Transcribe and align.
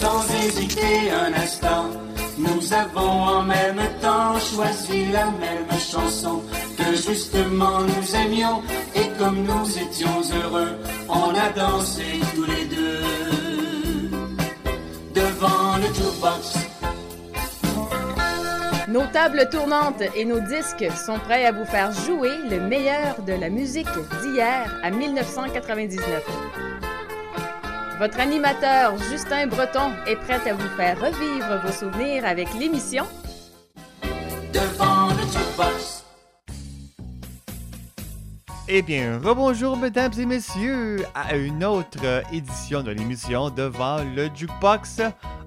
sans 0.00 0.24
hésiter 0.42 1.10
un 1.10 1.32
instant. 1.34 1.86
Nous 2.38 2.72
avons 2.72 3.16
en 3.36 3.42
même 3.42 3.82
temps 4.00 4.38
choisi 4.38 5.12
la 5.12 5.26
même 5.26 5.70
chanson 5.92 6.42
que 6.78 6.96
justement 7.06 7.80
nous 7.80 8.16
aimions 8.16 8.62
et 8.94 9.08
comme 9.18 9.42
nous 9.42 9.66
étions 9.78 10.20
heureux, 10.42 10.72
on 11.08 11.30
a 11.46 11.48
dansé 11.54 12.04
tous 12.34 12.44
les 12.44 12.64
deux 12.76 14.10
devant 15.14 15.76
le 15.82 15.88
jukebox. 15.96 16.44
Nos 18.88 19.06
tables 19.12 19.48
tournantes 19.52 20.02
et 20.16 20.24
nos 20.24 20.40
disques 20.40 20.88
sont 21.06 21.18
prêts 21.18 21.44
à 21.44 21.52
vous 21.52 21.66
faire 21.66 21.92
jouer 21.92 22.36
le 22.48 22.58
meilleur 22.58 23.22
de 23.22 23.34
la 23.34 23.50
musique 23.50 23.94
d'hier 24.22 24.80
à 24.82 24.90
1999. 24.90 26.69
Votre 28.00 28.18
animateur 28.18 28.96
Justin 29.10 29.46
Breton 29.48 29.92
est 30.06 30.16
prêt 30.16 30.40
à 30.48 30.54
vous 30.54 30.68
faire 30.74 30.98
revivre 30.98 31.60
vos 31.62 31.70
souvenirs 31.70 32.24
avec 32.24 32.48
l'émission. 32.58 33.04
Eh 38.72 38.82
bien, 38.82 39.18
rebonjour 39.22 39.76
mesdames 39.76 40.12
et 40.16 40.26
messieurs 40.26 41.04
à 41.14 41.34
une 41.34 41.64
autre 41.64 42.22
édition 42.32 42.82
de 42.84 42.92
l'émission 42.92 43.50
Devant 43.50 43.98
le 44.14 44.28
Jukebox. 44.32 45.00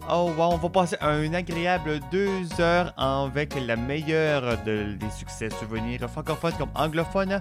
Oh 0.09 0.29
wow, 0.37 0.49
on 0.51 0.57
va 0.57 0.67
passer 0.69 0.97
un 0.99 1.33
agréable 1.33 2.01
deux 2.11 2.41
heures 2.59 2.93
avec 2.97 3.55
la 3.65 3.77
meilleure 3.77 4.61
de- 4.65 4.93
des 4.99 5.09
succès 5.09 5.47
souvenirs 5.51 6.09
francophones 6.09 6.51
comme 6.57 6.71
anglophones 6.75 7.39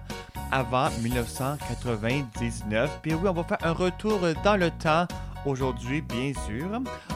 avant 0.53 0.89
1999. 1.03 3.01
Puis 3.03 3.15
oui, 3.15 3.29
on 3.29 3.33
va 3.33 3.43
faire 3.43 3.59
un 3.63 3.73
retour 3.73 4.21
dans 4.45 4.57
le 4.57 4.71
temps 4.71 5.09
aujourd'hui, 5.45 6.03
bien 6.03 6.33
sûr. 6.47 6.69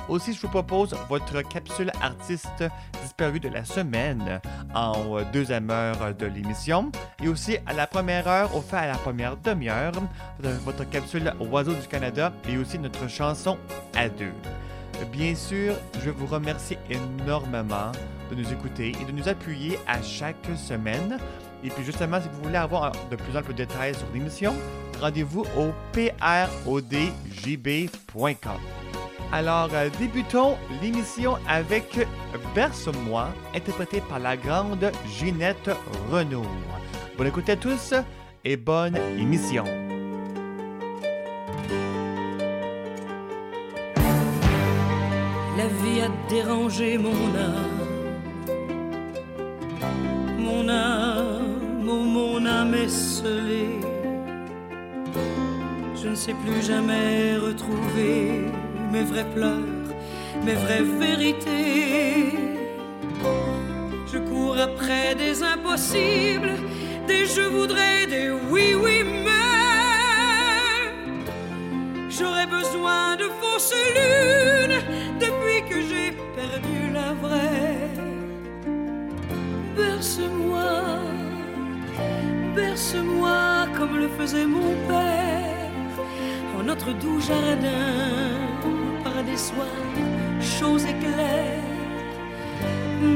Aussi, 0.09 0.35
je 0.35 0.41
vous 0.41 0.49
propose 0.49 0.97
votre 1.09 1.43
capsule 1.43 1.93
artiste 2.03 2.65
disparue 3.01 3.39
de 3.39 3.49
la 3.49 3.65
semaine 3.65 4.41
en 4.75 4.95
deuxième 5.33 5.71
heure 5.71 6.13
de 6.19 6.27
l'émission. 6.27 6.91
Et 7.23 7.29
aussi, 7.29 7.57
à 7.67 7.73
la 7.73 7.87
première 7.87 8.27
heure, 8.27 8.56
au 8.57 8.61
fait 8.63 8.77
à 8.77 8.87
la 8.87 8.95
première 8.99 9.37
demi-heure, 9.37 9.93
votre- 10.65 10.89
capsule 10.89 11.33
Oiseau 11.41 11.75
du 11.75 11.87
Canada 11.87 12.33
et 12.49 12.57
aussi 12.57 12.79
notre 12.79 13.09
chanson 13.09 13.59
à 13.95 14.09
deux. 14.09 14.33
Bien 15.13 15.35
sûr, 15.35 15.75
je 16.05 16.09
vous 16.11 16.27
remercie 16.27 16.79
énormément 16.89 17.93
de 18.31 18.35
nous 18.35 18.51
écouter 18.53 18.93
et 19.01 19.05
de 19.05 19.13
nous 19.13 19.29
appuyer 19.29 19.79
à 19.87 20.01
chaque 20.03 20.47
semaine. 20.57 21.19
Et 21.63 21.69
puis 21.71 21.85
justement, 21.85 22.21
si 22.21 22.29
vous 22.33 22.43
voulez 22.45 22.57
avoir 22.57 22.93
de 23.11 23.17
plus 23.17 23.37
amples 23.37 23.53
détails 23.55 23.95
sur 23.95 24.07
l'émission, 24.15 24.55
rendez-vous 25.01 25.45
au 25.57 25.73
prodjb.com. 26.65 28.61
Alors, 29.33 29.69
euh, 29.75 29.89
débutons 29.99 30.57
l'émission 30.81 31.37
avec 31.49 31.99
Berce-moi, 32.55 33.29
interprété 33.55 34.01
par 34.01 34.21
la 34.21 34.37
grande 34.37 34.91
Ginette 35.19 35.71
Renault. 36.11 36.47
Bonne 37.19 37.27
écoute 37.27 37.49
à 37.49 37.57
tous 37.57 37.93
et 38.49 38.57
bonne 38.57 38.97
émission. 39.19 39.65
La 45.57 45.67
vie 45.81 46.01
a 46.01 46.11
dérangé 46.31 46.97
mon 46.97 47.11
âme. 47.11 47.81
Mon 50.39 50.69
âme, 50.69 51.89
oh 51.89 52.05
mon 52.17 52.47
âme 52.47 52.75
est 52.75 52.89
scellée. 52.89 53.81
Je 56.01 56.09
ne 56.09 56.15
sais 56.15 56.35
plus 56.35 56.63
jamais 56.65 57.37
retrouver 57.39 58.43
mes 58.93 59.03
vrais 59.03 59.29
pleurs, 59.35 59.89
mes 60.45 60.55
vraies 60.55 60.89
vérités. 61.01 62.31
Je 64.13 64.19
cours 64.19 64.57
après 64.57 65.17
des 65.17 65.43
impossibles, 65.43 66.53
des 67.07 67.27
je 67.27 67.43
voudrais, 67.43 68.07
des 68.07 68.31
oui, 68.51 68.75
oui, 68.75 69.05
mais. 69.05 69.37
J'aurais 72.09 72.47
besoin 72.47 73.17
de 73.17 73.27
fausses 73.41 73.75
lunes 73.97 74.81
depuis 75.21 75.61
que 75.69 75.81
j'ai 75.89 76.13
perdu 76.35 76.79
la 76.93 77.13
vraie. 77.15 77.91
Berce-moi, 79.77 80.73
berce-moi 82.55 83.67
comme 83.77 83.97
le 83.99 84.09
faisait 84.19 84.47
mon 84.47 84.75
père 84.89 86.01
en 86.59 86.63
notre 86.63 86.93
doux 86.93 87.21
jardin 87.21 87.93
par 89.05 89.23
des 89.25 89.37
soirs 89.37 89.85
chauds 90.41 90.79
et 90.79 90.95
clairs. 91.05 91.63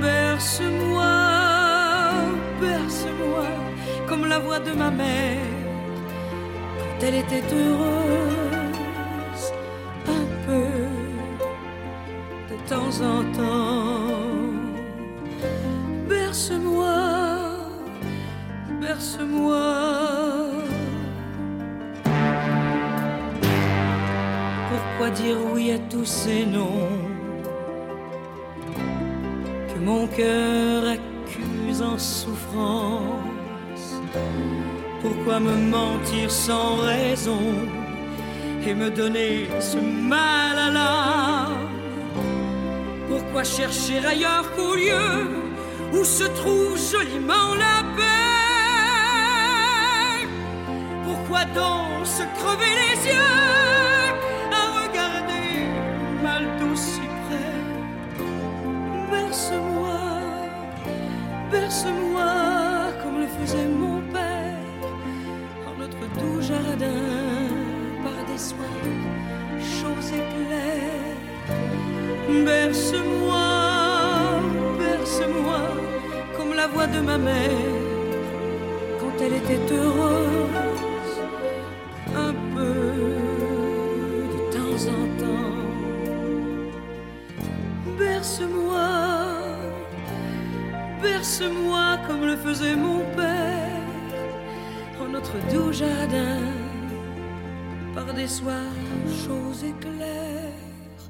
Berce-moi, 0.03 1.15
berce-moi 2.61 3.70
comme 4.11 4.27
la 4.27 4.41
voix 4.41 4.59
de 4.59 4.73
ma 4.73 4.91
mère 4.91 5.39
quand 6.79 7.07
elle 7.07 7.15
était 7.15 7.45
heureuse 7.55 9.45
un 10.19 10.27
peu 10.47 10.71
de 12.51 12.57
temps 12.69 12.95
en 13.13 13.23
temps. 13.39 14.11
Berce-moi, 16.09 16.97
berce-moi. 18.81 19.63
Pourquoi 24.71 25.11
dire 25.11 25.37
oui 25.53 25.71
à 25.71 25.79
tous 25.89 26.05
ces 26.05 26.45
noms 26.47 26.99
que 29.73 29.79
mon 29.79 30.09
cœur 30.09 30.83
accuse 30.97 31.81
en 31.81 31.97
souffrance 31.97 33.30
Pourquoi 35.01 35.41
me 35.41 35.57
mentir 35.57 36.31
sans 36.31 36.77
raison 36.77 37.41
et 38.67 38.75
me 38.75 38.91
donner 38.91 39.49
ce 39.61 39.79
mal 39.79 40.59
à 40.59 40.71
l'âme 40.71 41.69
Pourquoi 43.09 43.45
chercher 43.45 44.05
ailleurs 44.05 44.53
qu'au 44.55 44.75
lieu 44.75 45.29
où 45.93 46.05
se 46.05 46.25
trouve 46.25 46.77
joliment 46.93 47.55
la 47.55 47.83
paix? 47.97 48.11
Pourquoi 51.05 51.45
donc 51.47 52.05
se 52.05 52.25
crever 52.39 52.75
les 52.83 52.97
yeux 53.13 53.41
à 54.53 54.63
regarder 54.83 55.51
mal 56.23 56.45
d'aussi 56.59 57.07
près? 57.25 57.55
Berce-moi, 59.11 60.01
berce-moi 61.51 62.40
faisait 63.41 63.69
mon 63.69 64.01
père 64.13 64.59
en 65.69 65.75
notre 65.79 66.05
doux 66.19 66.41
jardin 66.41 67.03
par 68.05 68.21
des 68.31 68.39
soirs 68.39 68.89
chauds 69.59 70.09
et 70.19 70.25
clairs. 70.33 71.19
Berce-moi, 72.45 73.49
berce-moi 74.79 75.63
comme 76.37 76.55
la 76.55 76.67
voix 76.69 76.87
de 76.87 77.01
ma 77.01 77.19
mère 77.19 77.51
quand 79.01 79.15
elle 79.25 79.35
était 79.35 79.75
heureuse, 79.75 81.17
un 82.17 82.35
peu 82.55 82.79
de 84.33 84.41
temps 84.55 84.81
en 84.99 85.03
temps. 85.23 85.59
Berce-moi, 87.99 88.89
berce-moi 91.03 91.99
comme 92.07 92.25
le 92.27 92.37
faisait 92.37 92.77
mon 92.77 93.01
père 93.17 93.30
notre 95.21 95.53
doux 95.53 95.73
jardin 95.73 96.41
par 97.95 98.15
des 98.15 98.29
soirs 98.29 98.57
chauds 99.23 99.67
et 99.67 99.73
clairs 99.81 101.03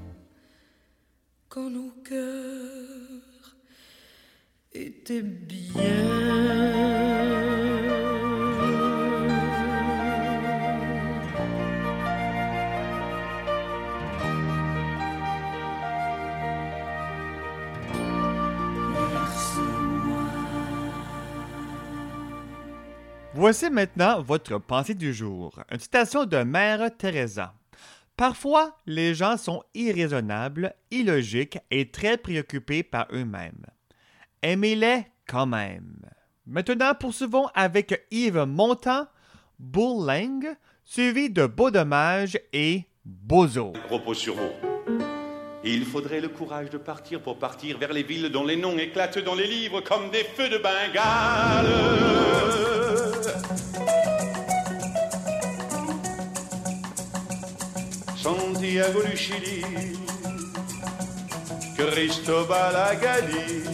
quand 1.48 1.70
nos 1.70 1.92
cœurs 2.04 3.56
étaient 4.72 5.22
bien. 5.22 6.19
Voici 23.50 23.68
maintenant 23.68 24.22
votre 24.22 24.58
pensée 24.58 24.94
du 24.94 25.12
jour. 25.12 25.58
Une 25.72 25.80
citation 25.80 26.24
de 26.24 26.36
Mère 26.36 26.88
Teresa. 26.96 27.52
Parfois, 28.16 28.76
les 28.86 29.12
gens 29.12 29.36
sont 29.36 29.64
irraisonnables, 29.74 30.72
illogiques 30.92 31.58
et 31.72 31.90
très 31.90 32.16
préoccupés 32.16 32.84
par 32.84 33.08
eux-mêmes. 33.12 33.66
Aimez-les 34.40 35.04
quand 35.26 35.46
même. 35.46 35.96
Maintenant, 36.46 36.94
poursuivons 36.94 37.48
avec 37.52 38.06
Yves 38.12 38.44
Montand, 38.46 39.08
Bull 39.58 40.06
Lang, 40.06 40.46
suivi 40.84 41.28
de 41.28 41.46
Beau 41.46 41.72
Dommage 41.72 42.38
et 42.52 42.84
Bozo. 43.04 43.72
repose 43.90 44.18
sur 44.18 44.36
vous. 44.36 44.52
Il 45.64 45.84
faudrait 45.86 46.20
le 46.20 46.28
courage 46.28 46.70
de 46.70 46.78
partir 46.78 47.20
pour 47.20 47.36
partir 47.36 47.78
vers 47.78 47.92
les 47.92 48.04
villes 48.04 48.28
dont 48.28 48.44
les 48.44 48.56
noms 48.56 48.78
éclatent 48.78 49.18
dans 49.18 49.34
les 49.34 49.48
livres 49.48 49.80
comme 49.80 50.08
des 50.10 50.22
feux 50.22 50.48
de 50.48 50.58
Bengale. 50.58 51.66
Santiago 58.16 59.02
du 59.02 59.16
Chili, 59.16 59.64
Cristobal 61.76 62.76
Agadi, 62.76 63.64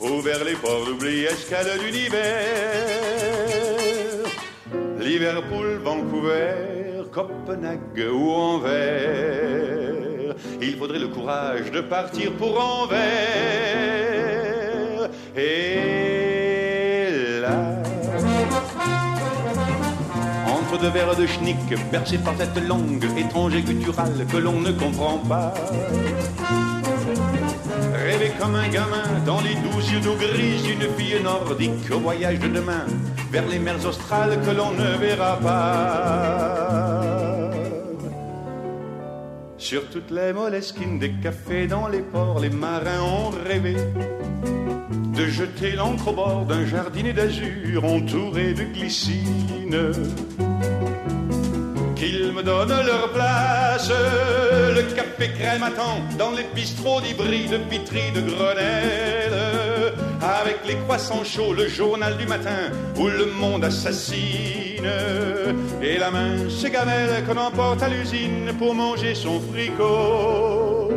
ouvert 0.00 0.42
les 0.44 0.54
ports 0.54 0.86
d'oubli, 0.86 1.24
escale 1.24 1.78
d'univers, 1.78 2.24
Liverpool, 4.98 5.80
Vancouver, 5.84 7.04
Copenhague 7.12 8.08
ou 8.12 8.32
Anvers. 8.32 10.34
Il 10.60 10.76
faudrait 10.76 10.98
le 10.98 11.08
courage 11.08 11.70
de 11.70 11.80
partir 11.80 12.32
pour 12.32 12.58
Anvers. 12.58 13.00
Deux 20.78 20.90
verres 20.90 21.16
de 21.16 21.26
schnick, 21.26 21.56
bercés 21.90 22.18
par 22.18 22.34
cette 22.38 22.56
langue 22.66 23.04
étrange 23.16 23.54
et 23.54 23.62
gutturale 23.62 24.26
que 24.30 24.36
l'on 24.36 24.60
ne 24.60 24.72
comprend 24.72 25.18
pas. 25.18 25.54
Rêver 27.94 28.32
comme 28.38 28.54
un 28.54 28.68
gamin 28.68 29.04
dans 29.26 29.40
les 29.40 29.54
douze 29.54 29.92
yeux 29.92 30.00
d'eau 30.00 30.14
grise 30.16 30.62
d'une 30.62 30.88
fille 30.96 31.22
nordique 31.22 31.90
au 31.90 31.98
voyage 31.98 32.38
de 32.38 32.48
demain 32.48 32.84
vers 33.30 33.46
les 33.46 33.58
mers 33.58 33.84
australes 33.86 34.38
que 34.44 34.50
l'on 34.50 34.72
ne 34.72 34.96
verra 34.98 35.36
pas. 35.36 37.10
Sur 39.58 39.88
toutes 39.90 40.10
les 40.10 40.32
moleskines 40.32 40.98
des 40.98 41.12
cafés 41.12 41.66
dans 41.66 41.86
les 41.86 42.00
ports, 42.00 42.40
les 42.40 42.50
marins 42.50 43.02
ont 43.02 43.30
rêvé 43.46 43.76
de 45.14 45.26
jeter 45.26 45.72
l'encre 45.72 46.08
au 46.08 46.12
bord 46.12 46.46
d'un 46.46 46.64
jardinet 46.64 47.12
d'azur 47.12 47.84
entouré 47.84 48.54
de 48.54 48.64
glycine. 48.64 49.92
Qu'ils 52.00 52.32
me 52.32 52.42
donnent 52.42 52.86
leur 52.86 53.12
place, 53.12 53.90
le 53.90 54.82
café 54.94 55.30
crème 55.38 55.62
attend 55.62 55.98
dans 56.18 56.30
les 56.30 56.44
bistrots 56.54 57.02
d'hybride 57.02 57.60
pitry 57.68 58.10
de 58.14 58.22
Grenelle. 58.22 59.92
Avec 60.22 60.60
les 60.66 60.76
croissants 60.76 61.24
chauds, 61.24 61.52
le 61.52 61.68
journal 61.68 62.16
du 62.16 62.26
matin 62.26 62.70
où 62.96 63.06
le 63.06 63.26
monde 63.26 63.66
assassine. 63.66 64.90
Et 65.82 65.98
la 65.98 66.10
main, 66.10 66.48
ces 66.48 66.70
gamelles 66.70 67.22
qu'on 67.26 67.36
emporte 67.36 67.82
à 67.82 67.88
l'usine 67.88 68.50
pour 68.58 68.74
manger 68.74 69.14
son 69.14 69.38
fricot. 69.38 70.90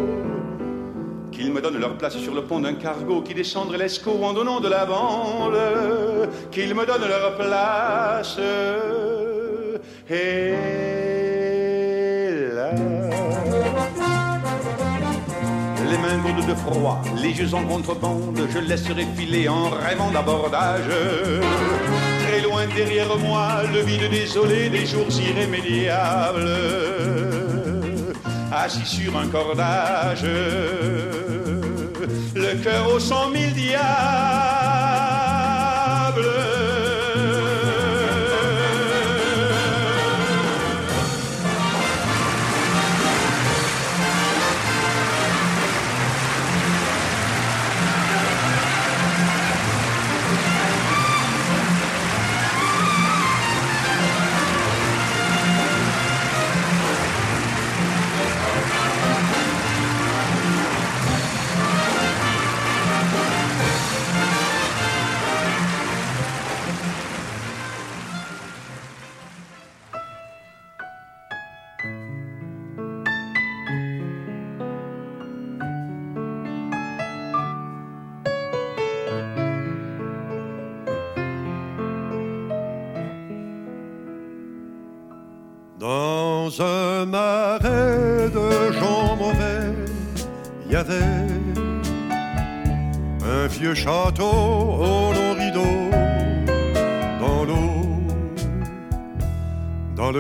Qu'ils 1.34 1.52
me 1.52 1.60
donnent 1.60 1.82
leur 1.82 1.98
place 1.98 2.18
sur 2.18 2.34
le 2.34 2.44
pont 2.44 2.62
d'un 2.62 2.76
cargo 2.76 3.22
qui 3.24 3.34
descendrait 3.34 3.78
l'Escaut 3.78 4.24
en 4.24 4.32
donnant 4.32 4.62
de 4.62 4.70
la 4.70 4.86
bande. 4.86 5.60
Qu'ils 6.50 6.74
me 6.74 6.86
donnent 6.86 7.10
leur 7.10 7.36
place. 7.36 8.40
Les 15.90 15.98
mains 15.98 16.18
gourdes 16.24 16.48
de 16.48 16.56
froid, 16.56 17.02
les 17.22 17.30
yeux 17.30 17.54
en 17.54 17.64
contrebande, 17.64 18.40
je 18.54 18.60
laisserai 18.60 19.06
filer 19.16 19.48
en 19.48 19.70
rêvant 19.70 20.12
d'abordage. 20.12 20.90
Très 22.24 22.42
loin 22.42 22.66
derrière 22.76 23.16
moi, 23.18 23.64
le 23.72 23.82
vide 23.82 24.10
désolé 24.10 24.70
des 24.70 24.86
jours 24.86 25.08
irrémédiables. 25.10 26.50
Assis 28.52 28.86
sur 28.86 29.18
un 29.18 29.28
cordage, 29.28 30.24
le 32.36 32.64
cœur 32.64 32.94
aux 32.94 33.00
cent 33.00 33.30
mille 33.30 33.54
diables. 33.54 34.63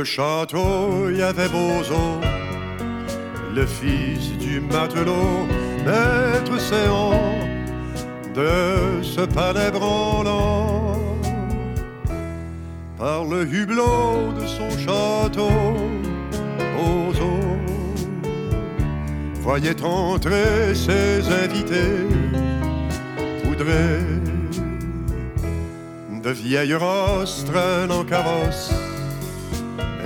Château, 0.03 1.09
il 1.09 1.17
y 1.17 1.21
avait 1.21 1.49
Bozo, 1.49 2.19
le 3.53 3.65
fils 3.65 4.37
du 4.37 4.59
matelot, 4.59 5.47
maître 5.85 6.59
séant 6.59 7.19
de 8.33 9.03
ce 9.03 9.21
palais 9.21 9.71
branlant 9.71 10.97
par 12.97 13.25
le 13.25 13.43
hublot 13.43 14.33
de 14.39 14.45
son 14.47 14.69
château. 14.77 15.49
Ozo 16.79 17.33
voyait 19.41 19.81
entrer 19.83 20.73
ses 20.73 21.21
invités, 21.43 22.07
poudrés 23.43 23.99
de 26.23 26.29
vieilles 26.31 26.75
rosses 26.75 27.43
traînant 27.45 28.05
carrosse, 28.05 28.73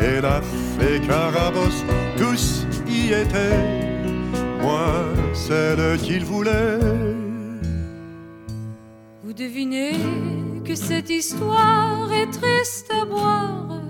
et 0.01 0.21
la 0.21 0.41
fée 0.41 0.99
Carabosse, 1.07 1.83
tous 2.17 2.65
y 2.87 3.13
étaient, 3.13 3.91
moi 4.61 5.05
celle 5.33 5.97
qu'il 5.99 6.25
voulait. 6.25 6.79
Vous 9.23 9.33
devinez 9.33 9.93
que 10.63 10.75
cette 10.75 11.09
histoire 11.09 12.11
est 12.11 12.31
triste 12.31 12.91
à 12.91 13.05
boire, 13.05 13.81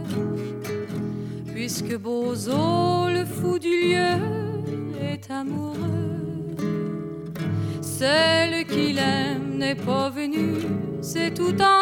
puisque 1.54 1.98
Bozo, 1.98 3.10
le 3.10 3.26
fou 3.26 3.60
du 3.60 3.70
lieu, 3.70 4.18
est 5.02 5.30
amoureux. 5.32 5.76
Celle 7.82 8.66
qu'il 8.66 9.00
aime 9.00 9.58
n'est 9.58 9.76
pas 9.76 10.10
venue, 10.10 10.58
c'est 11.02 11.34
tout 11.34 11.56
entendu. 11.62 11.77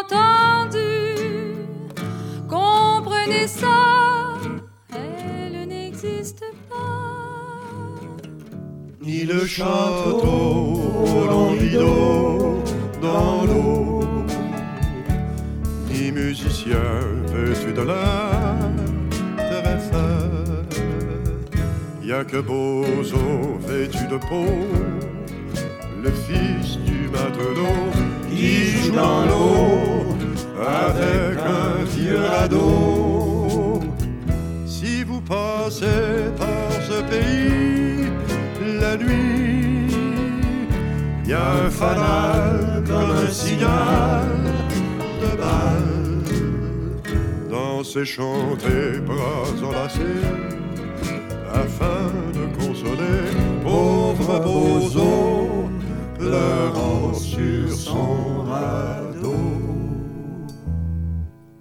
Il 22.27 22.33
y 22.33 22.37
a 22.37 22.41
que 22.41 22.47
Bozo 22.47 23.59
vêtu 23.67 24.07
de 24.07 24.17
peau, 24.17 24.45
le 26.03 26.11
fils 26.11 26.77
du 26.79 27.07
matelot 27.09 27.91
qui 28.29 28.65
joue 28.65 28.91
dans 28.91 29.25
l'eau 29.25 30.15
avec 30.59 31.37
un 31.39 31.83
vieux 31.83 32.19
radeau. 32.19 33.79
Si 34.65 35.03
vous 35.03 35.21
passez 35.21 36.31
par 36.37 36.71
ce 36.81 37.01
pays 37.03 38.07
la 38.79 38.97
nuit, 38.97 39.93
il 41.23 41.29
y 41.29 41.33
a 41.33 41.51
un 41.65 41.69
fanal 41.69 42.83
comme 42.87 43.11
un 43.11 43.31
signal 43.31 44.25
de 45.21 45.37
balle. 45.37 46.23
Dans 47.49 47.83
ses 47.83 48.05
chantés 48.05 48.99
bras 49.05 49.45
enlacés, 49.63 50.34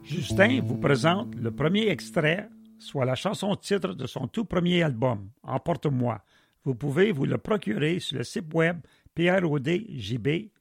Justin 0.03 0.61
vous 0.63 0.77
présente 0.79 1.35
le 1.35 1.51
premier 1.51 1.89
extrait, 1.89 2.49
soit 2.79 3.05
la 3.05 3.15
chanson 3.15 3.57
titre 3.57 3.95
de 3.95 4.07
son 4.07 4.27
tout 4.27 4.45
premier 4.45 4.83
album, 4.83 5.31
Emporte-moi. 5.43 6.23
Vous 6.65 6.75
pouvez 6.75 7.13
vous 7.13 7.27
le 7.27 7.39
procurer 7.39 7.99
sur 8.01 8.19
le 8.19 8.25
site 8.25 8.53
web 8.55 8.79
prodjb.com. 9.15 10.53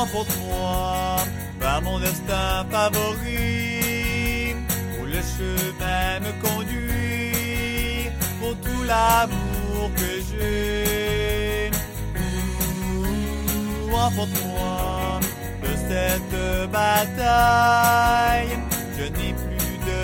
Emporte-moi 0.00 1.16
vers 1.60 1.82
mon 1.82 1.98
destin 1.98 2.64
favori, 2.70 4.54
où 4.98 5.04
le 5.04 5.20
chemin 5.34 6.20
me 6.24 6.32
conduit 6.40 8.08
pour 8.40 8.54
tout 8.64 8.82
l'amour 8.84 9.90
que 9.94 10.12
j'ai. 10.28 11.70
Ouh, 12.16 13.94
Emporte-moi 13.94 15.20
de 15.64 15.72
cette 15.88 16.38
bataille, 16.72 18.56
je 18.96 19.04
n'ai 19.04 19.34
plus 19.34 19.76
de 19.90 20.02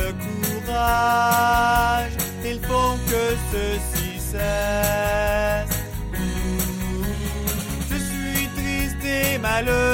courage, 0.60 2.16
il 2.44 2.58
faut 2.60 2.96
que 3.10 3.24
ceci 3.50 4.10
cesse. 4.32 5.74
Je 7.90 7.96
suis 7.96 8.46
triste 8.56 9.04
et 9.04 9.38
malheureux 9.38 9.85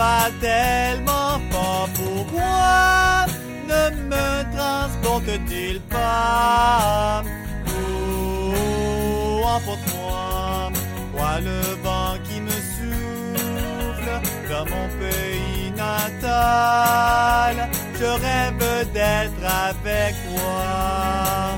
bat 0.00 0.30
tellement 0.40 1.34
fort. 1.50 1.88
Pourquoi 2.00 3.26
ne 3.70 3.82
me 4.10 4.28
transporte-t-il 4.56 5.76
pas? 5.94 7.22
Oh, 7.68 9.42
emporte-moi, 9.56 10.70
moi 11.14 11.34
le 11.48 11.60
vent 11.84 12.14
qui 12.26 12.38
me 12.48 12.58
souffle 12.74 14.16
dans 14.50 14.66
mon 14.72 14.86
pays 15.00 15.70
natal? 15.84 17.54
Je 17.98 18.10
rêve 18.24 18.64
d'être 18.94 19.44
avec 19.68 20.12
toi. 20.26 21.49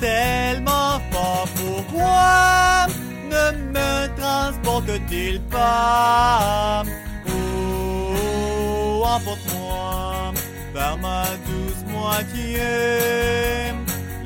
Tellement 0.00 1.00
fort. 1.10 1.48
Pourquoi 1.56 2.86
ne 3.30 3.44
me 3.74 4.16
transporte-t-il 4.16 5.40
pas 5.42 6.82
Oh, 7.28 9.02
emporte-moi 9.04 10.32
vers 10.74 10.96
ma 10.98 11.24
douce 11.46 11.84
moitié, 11.90 12.58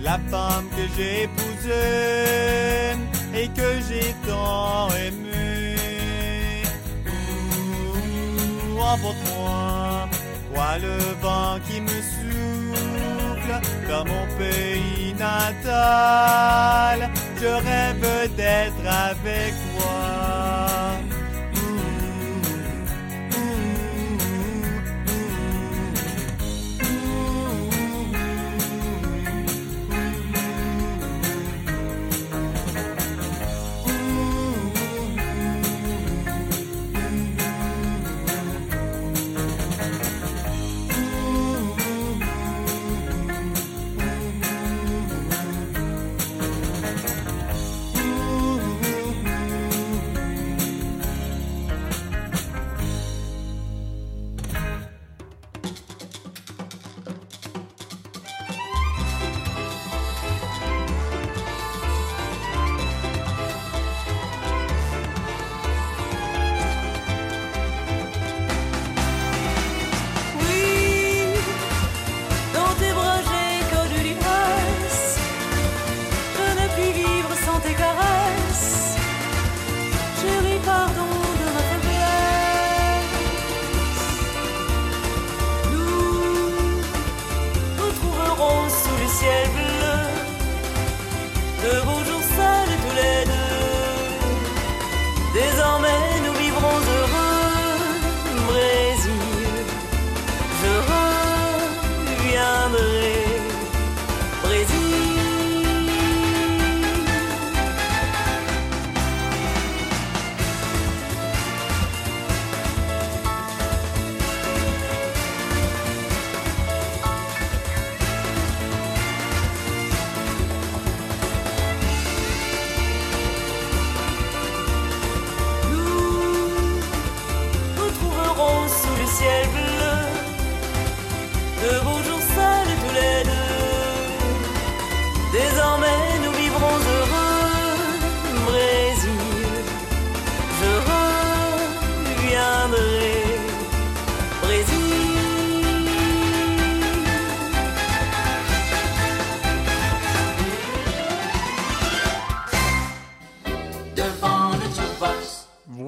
la 0.02 0.18
femme 0.30 0.68
que 0.76 0.84
j'ai 0.96 1.22
épousée 1.24 2.96
et 3.34 3.48
que 3.48 3.70
j'ai 3.88 4.14
tant 4.26 4.88
aimée. 5.06 5.76
Ouh, 7.06 8.80
emporte-moi, 8.80 10.08
toi 10.52 10.78
le 10.78 10.96
vent 11.22 11.58
qui 11.66 11.80
me 11.80 11.88
souffle 11.88 13.19
dans 13.88 14.04
mon 14.04 14.26
pays 14.38 15.14
natal. 15.18 17.10
Je 17.40 17.46
rêve 17.46 18.34
d'être 18.36 18.86
avec 18.86 19.52
toi. 19.52 19.69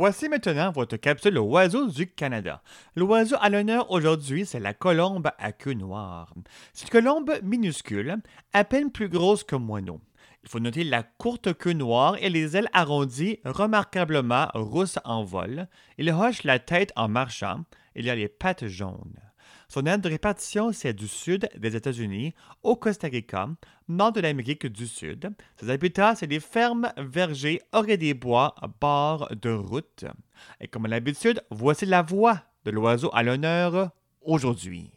Voici 0.02 0.28
maintenant 0.28 0.72
votre 0.72 0.96
capsule 0.96 1.38
Oiseau 1.38 1.86
du 1.86 2.08
Canada. 2.08 2.60
L'oiseau 2.96 3.36
à 3.40 3.48
l'honneur 3.48 3.88
aujourd'hui, 3.92 4.44
c'est 4.44 4.58
la 4.58 4.74
colombe 4.74 5.30
à 5.38 5.52
queue 5.52 5.74
noire. 5.74 6.34
C'est 6.72 6.86
une 6.86 6.90
colombe 6.90 7.32
minuscule, 7.44 8.16
à 8.52 8.64
peine 8.64 8.90
plus 8.90 9.08
grosse 9.08 9.44
qu'un 9.44 9.60
moineau. 9.60 10.00
Il 10.42 10.48
faut 10.48 10.58
noter 10.58 10.82
la 10.82 11.04
courte 11.04 11.56
queue 11.56 11.74
noire 11.74 12.16
et 12.20 12.30
les 12.30 12.56
ailes 12.56 12.68
arrondies, 12.72 13.38
remarquablement 13.44 14.48
rousses 14.54 14.98
en 15.04 15.22
vol. 15.22 15.68
Il 15.98 16.10
hoche 16.10 16.42
la 16.42 16.58
tête 16.58 16.92
en 16.96 17.06
marchant. 17.06 17.60
Il 17.94 18.10
a 18.10 18.16
les 18.16 18.26
pattes 18.26 18.66
jaunes. 18.66 19.20
Son 19.72 19.86
aire 19.86 19.98
de 19.98 20.10
répartition, 20.10 20.70
c'est 20.70 20.92
du 20.92 21.08
sud 21.08 21.48
des 21.56 21.76
États-Unis 21.76 22.34
au 22.62 22.76
Costa 22.76 23.08
Rica, 23.08 23.48
nord 23.88 24.12
de 24.12 24.20
l'Amérique 24.20 24.66
du 24.66 24.86
Sud. 24.86 25.30
Ses 25.56 25.70
habitats, 25.70 26.14
c'est 26.14 26.26
des 26.26 26.40
fermes, 26.40 26.92
vergers, 26.98 27.62
orées 27.72 27.96
des 27.96 28.12
bois, 28.12 28.54
bords 28.82 29.30
de 29.34 29.48
route. 29.48 30.04
Et 30.60 30.68
comme 30.68 30.84
à 30.84 30.88
l'habitude, 30.88 31.42
voici 31.50 31.86
la 31.86 32.02
voix 32.02 32.42
de 32.66 32.70
l'oiseau 32.70 33.08
à 33.14 33.22
l'honneur 33.22 33.92
aujourd'hui. 34.20 34.90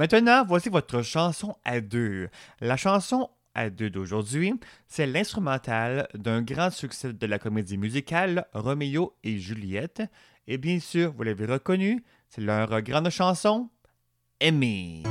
Maintenant, 0.00 0.46
voici 0.46 0.70
votre 0.70 1.02
chanson 1.02 1.56
à 1.62 1.82
deux. 1.82 2.30
La 2.62 2.78
chanson 2.78 3.28
à 3.54 3.68
deux 3.68 3.90
d'aujourd'hui, 3.90 4.54
c'est 4.88 5.06
l'instrumental 5.06 6.08
d'un 6.14 6.40
grand 6.40 6.70
succès 6.70 7.12
de 7.12 7.26
la 7.26 7.38
comédie 7.38 7.76
musicale 7.76 8.46
Roméo 8.54 9.14
et 9.24 9.36
Juliette. 9.36 10.02
Et 10.46 10.56
bien 10.56 10.80
sûr, 10.80 11.12
vous 11.12 11.22
l'avez 11.22 11.44
reconnu, 11.44 12.02
c'est 12.30 12.40
leur 12.40 12.80
grande 12.80 13.10
chanson, 13.10 13.68
Aimer. 14.40 15.02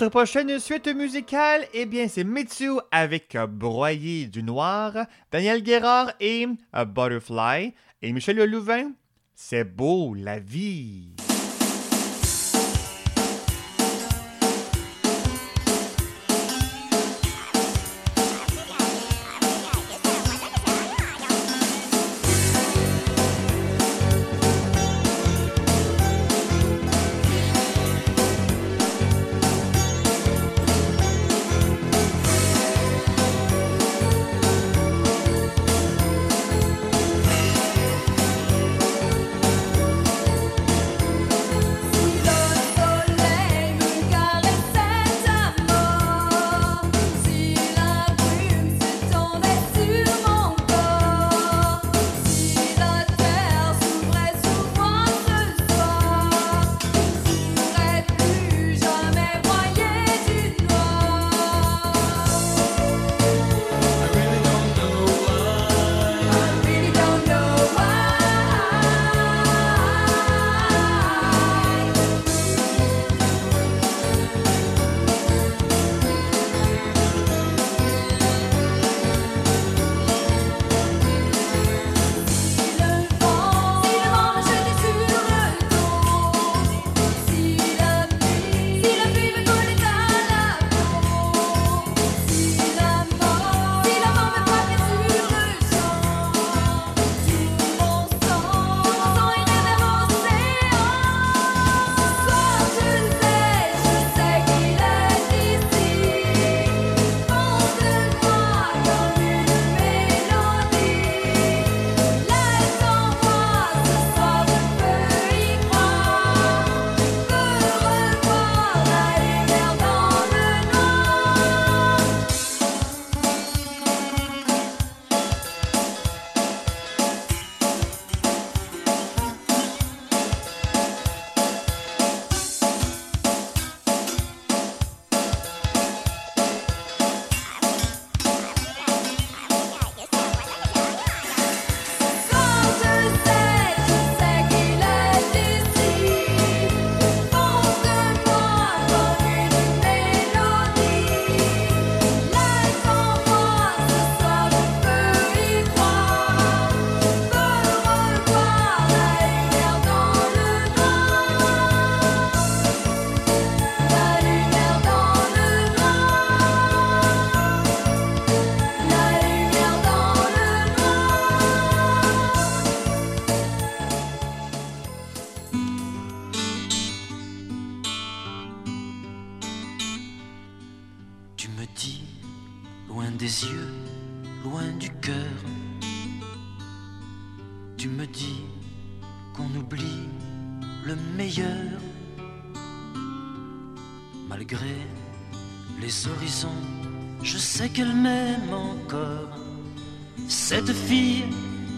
Notre 0.00 0.12
prochaine 0.12 0.60
suite 0.60 0.86
musicale, 0.94 1.66
eh 1.74 1.84
bien, 1.84 2.06
c'est 2.06 2.22
Mitsu 2.22 2.70
avec 2.92 3.34
euh, 3.34 3.48
Broyer 3.48 4.26
du 4.26 4.44
Noir, 4.44 4.92
Daniel 5.32 5.60
Guérard 5.60 6.12
et 6.20 6.46
euh, 6.76 6.84
Butterfly, 6.84 7.74
et 8.00 8.12
Michel 8.12 8.36
Louvain, 8.48 8.92
C'est 9.34 9.64
beau 9.64 10.14
la 10.14 10.38
vie. 10.38 11.16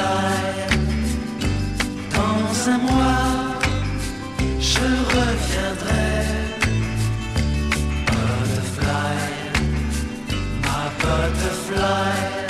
Dans 2.14 2.70
un 2.72 2.78
mois, 2.78 3.30
je 4.60 4.86
reviendrai. 5.14 6.14
Butterfly, 8.06 9.16
ma 10.62 10.82
butterfly. 11.00 12.43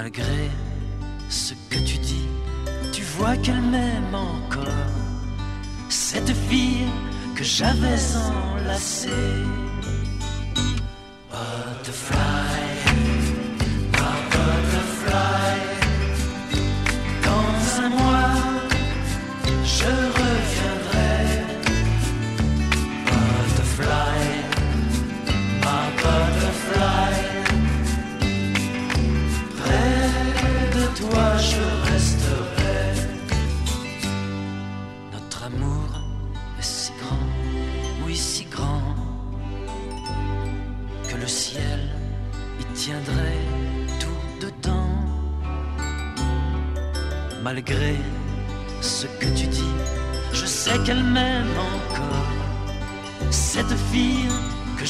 Malgré 0.00 0.48
ce 1.28 1.54
que 1.70 1.78
tu 1.80 1.98
dis, 1.98 2.28
tu 2.92 3.02
vois 3.02 3.36
qu'elle 3.36 3.60
m'aime 3.60 4.14
encore. 4.14 4.86
Cette 5.88 6.32
fille 6.48 6.86
que 7.34 7.42
j'avais 7.42 7.98
enlacée. 8.14 9.08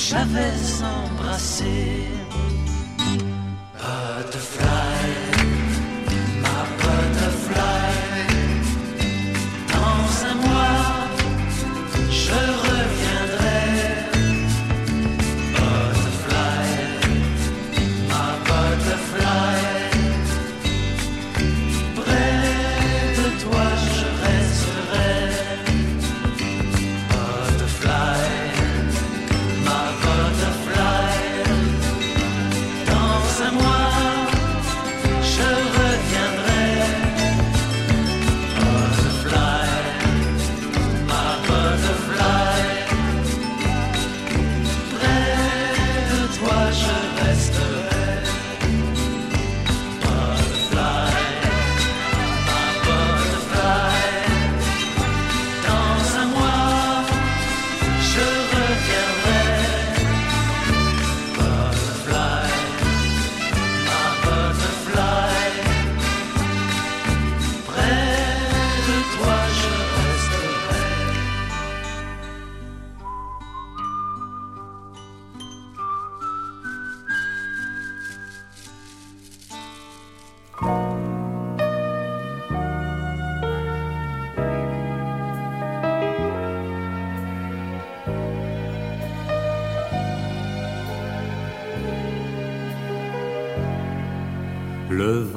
J'avais 0.08 0.82
embrassée. 0.82 2.08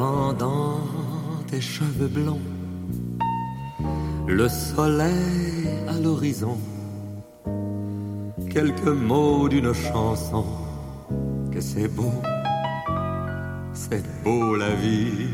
Dans 0.02 0.80
tes 1.50 1.62
cheveux 1.62 2.08
blonds, 2.08 2.42
le 4.28 4.48
soleil 4.50 5.68
à 5.88 6.00
l'horizon, 6.00 6.58
quelques 8.50 8.96
mots 9.10 9.48
d'une 9.48 9.74
chanson, 9.74 10.46
que 11.52 11.62
c'est 11.62 11.88
beau, 11.88 12.14
c'est 13.74 14.04
beau 14.24 14.56
la 14.56 14.74
vie. 14.74 15.28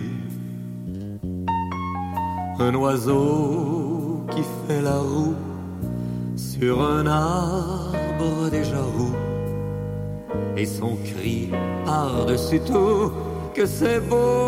Un 2.60 2.74
oiseau 2.76 4.26
qui 4.32 4.44
fait 4.68 4.82
la 4.82 4.98
roue 4.98 5.36
sur 6.36 6.82
un 6.82 7.06
arbre 7.06 8.50
déjà 8.52 8.82
roux. 8.82 9.16
Et 10.58 10.66
son 10.66 10.98
cri 11.06 11.52
par-dessus 11.86 12.60
tout 12.62 13.12
que 13.58 13.66
c'est 13.66 14.00
beau, 14.00 14.47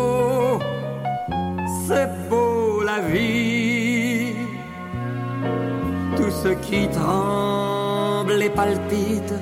qui 6.70 6.88
tremble 6.88 8.40
et 8.40 8.50
palpite, 8.50 9.34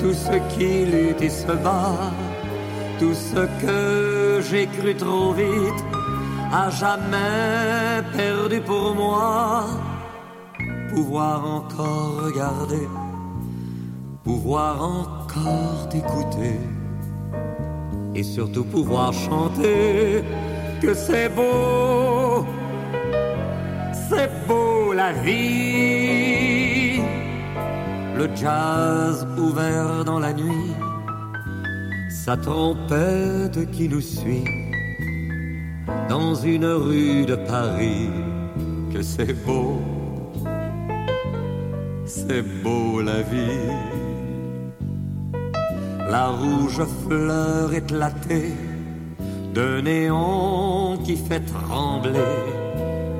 tout 0.00 0.14
ce 0.14 0.36
qui 0.52 0.86
lutte 0.92 1.20
et 1.20 1.28
se 1.28 1.52
bat, 1.64 2.10
tout 2.98 3.16
ce 3.30 3.42
que 3.62 4.40
j'ai 4.48 4.66
cru 4.66 4.94
trop 4.94 5.32
vite, 5.34 5.82
à 6.52 6.70
jamais 6.70 8.02
perdu 8.16 8.60
pour 8.62 8.94
moi, 8.94 9.66
pouvoir 10.88 11.38
encore 11.58 12.12
regarder, 12.24 12.88
pouvoir 14.24 14.74
encore 14.82 15.88
t'écouter 15.90 16.58
et 18.14 18.22
surtout 18.22 18.64
pouvoir 18.64 19.12
chanter 19.12 20.24
que 20.80 20.94
c'est 20.94 21.28
beau, 21.28 22.46
c'est 24.08 24.30
beau 24.48 24.92
la 24.94 25.12
vie. 25.12 25.89
Le 28.20 28.28
jazz 28.36 29.26
ouvert 29.38 30.04
dans 30.04 30.18
la 30.18 30.34
nuit, 30.34 30.74
sa 32.10 32.36
trompette 32.36 33.70
qui 33.70 33.88
nous 33.88 34.02
suit 34.02 34.44
dans 36.06 36.34
une 36.34 36.66
rue 36.66 37.24
de 37.24 37.34
Paris, 37.34 38.10
que 38.92 39.00
c'est 39.00 39.32
beau, 39.46 39.80
c'est 42.04 42.42
beau 42.62 43.00
la 43.00 43.22
vie. 43.22 43.72
La 46.10 46.26
rouge 46.26 46.82
fleur 47.06 47.72
éclatée 47.72 48.52
de 49.54 49.80
néon 49.80 50.98
qui 51.04 51.16
fait 51.16 51.40
trembler 51.40 52.36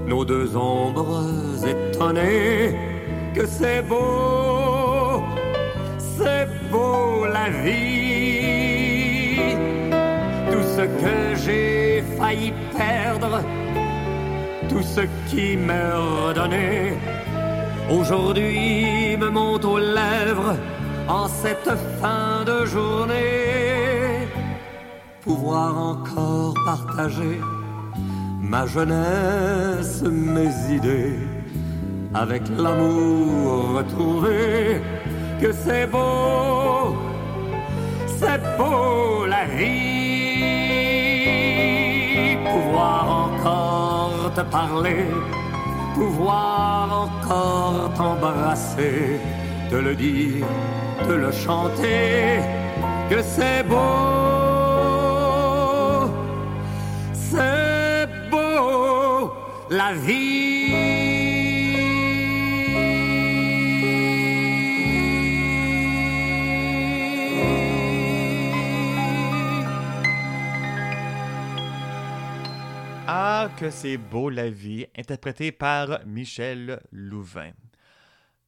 nos 0.07 0.27
deux 0.27 0.55
ombres 0.55 1.25
étonnées. 1.67 2.77
Que 3.33 3.47
c'est 3.47 3.83
beau, 3.83 4.40
la 7.41 7.51
vie. 7.65 9.31
Tout 10.51 10.67
ce 10.77 10.85
que 11.03 11.17
j'ai 11.43 12.05
failli 12.17 12.53
perdre, 12.77 13.35
tout 14.69 14.83
ce 14.83 15.03
qui 15.29 15.57
m'est 15.57 15.93
redonné, 15.93 16.95
aujourd'hui 17.99 19.17
me 19.23 19.31
monte 19.31 19.65
aux 19.65 19.79
lèvres 19.79 20.55
en 21.09 21.27
cette 21.43 21.73
fin 22.01 22.45
de 22.51 22.67
journée. 22.67 24.29
Pouvoir 25.23 25.71
encore 25.93 26.55
partager 26.65 27.41
ma 28.53 28.67
jeunesse, 28.67 30.03
mes 30.03 30.53
idées, 30.79 31.19
avec 32.15 32.43
l'amour 32.63 33.77
retrouvé, 33.79 34.81
que 35.41 35.53
c'est 35.53 35.87
beau, 35.87 36.97
c'est 38.21 38.41
beau 38.59 39.27
la 39.27 39.45
vie. 39.57 39.71
Pouvoir 42.53 43.05
encore 43.27 44.33
te 44.37 44.43
parler, 44.59 45.05
pouvoir 45.95 47.07
encore 47.07 47.91
t'embrasser, 47.97 49.21
te 49.71 49.77
le 49.77 49.95
dire, 49.95 50.47
te 51.07 51.15
le 51.25 51.33
chanter, 51.33 52.41
que 53.11 53.21
c'est 53.35 53.63
beau, 53.73 53.79
c'est 57.31 58.07
beau 58.31 59.33
la 59.71 59.93
vie. 60.07 61.10
Que 73.49 73.71
c'est 73.71 73.97
beau 73.97 74.29
la 74.29 74.51
vie, 74.51 74.87
interprété 74.95 75.51
par 75.51 76.05
Michel 76.05 76.79
Louvain. 76.93 77.53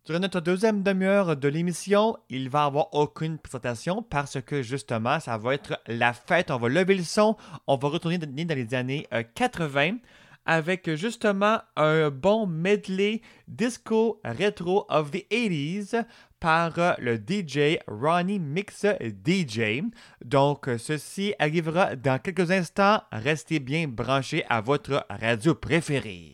Durant 0.04 0.18
notre 0.18 0.40
deuxième 0.40 0.82
demi-heure 0.82 1.34
de 1.34 1.48
l'émission, 1.48 2.18
il 2.28 2.50
va 2.50 2.64
avoir 2.64 2.92
aucune 2.92 3.38
présentation 3.38 4.02
parce 4.02 4.42
que 4.42 4.60
justement, 4.60 5.18
ça 5.18 5.38
va 5.38 5.54
être 5.54 5.80
la 5.86 6.12
fête. 6.12 6.50
On 6.50 6.58
va 6.58 6.68
lever 6.68 6.94
le 6.94 7.04
son. 7.04 7.36
On 7.66 7.76
va 7.76 7.88
retourner 7.88 8.18
dans 8.18 8.54
les 8.54 8.74
années 8.74 9.06
euh, 9.14 9.22
80 9.34 9.96
avec 10.44 10.94
justement 10.94 11.60
un 11.76 12.10
bon 12.10 12.46
medley 12.46 13.22
disco 13.48 14.20
retro 14.24 14.84
of 14.90 15.10
the 15.10 15.24
80s 15.30 16.04
par 16.42 16.72
euh, 16.78 16.92
le 16.98 17.14
DJ 17.16 17.78
Ronnie 17.86 18.40
Mix 18.40 18.84
DJ. 19.00 19.84
Donc, 20.24 20.68
euh, 20.68 20.76
ceci 20.76 21.34
arrivera 21.38 21.94
dans 21.94 22.18
quelques 22.18 22.50
instants. 22.50 23.00
Restez 23.12 23.60
bien 23.60 23.86
branchés 23.86 24.44
à 24.48 24.60
votre 24.60 25.06
radio 25.08 25.54
préférée. 25.54 26.32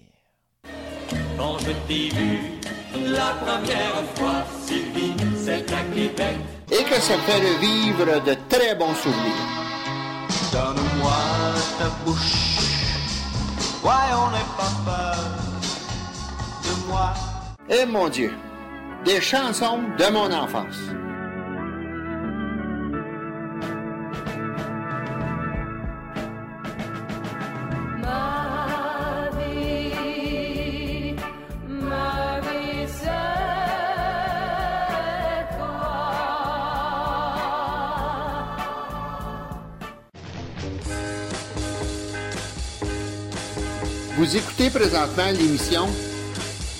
Quand 1.37 1.59
je 1.59 1.73
t'ai 1.87 2.09
vu 2.09 2.39
la 3.13 3.35
première 3.45 4.03
fois, 4.15 4.45
Sylvie, 4.65 5.13
c'est 5.37 5.71
à 5.73 5.83
Québec. 5.95 6.37
et 6.73 6.85
que 6.85 7.01
ça 7.01 7.19
fait 7.19 7.41
revivre 7.41 8.25
de 8.25 8.35
très 8.49 8.75
bons 8.75 8.95
souvenirs. 8.95 9.47
Donne-moi 10.51 11.19
ta 11.79 11.89
bouche. 12.05 12.57
Ouais, 13.85 14.09
on 14.15 14.31
n'est 14.31 14.51
pas 14.57 14.73
peur 14.87 15.25
de 16.65 16.89
moi. 16.89 17.15
Et 17.69 17.85
mon 17.85 18.09
Dieu, 18.09 18.33
des 19.09 19.23
chansons 19.23 19.81
de 19.99 20.13
mon 20.13 20.31
enfance. 20.31 20.77
Vous 44.19 44.37
écoutez 44.37 44.69
présentement 44.69 45.31
l'émission 45.33 45.87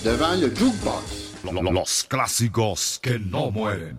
Devant 0.03 0.35
le 0.35 0.53
Jukebox. 0.55 1.18
Los 1.43 2.03
clásicos 2.03 2.99
que 3.01 3.17
no 3.17 3.49
mueren. 3.49 3.97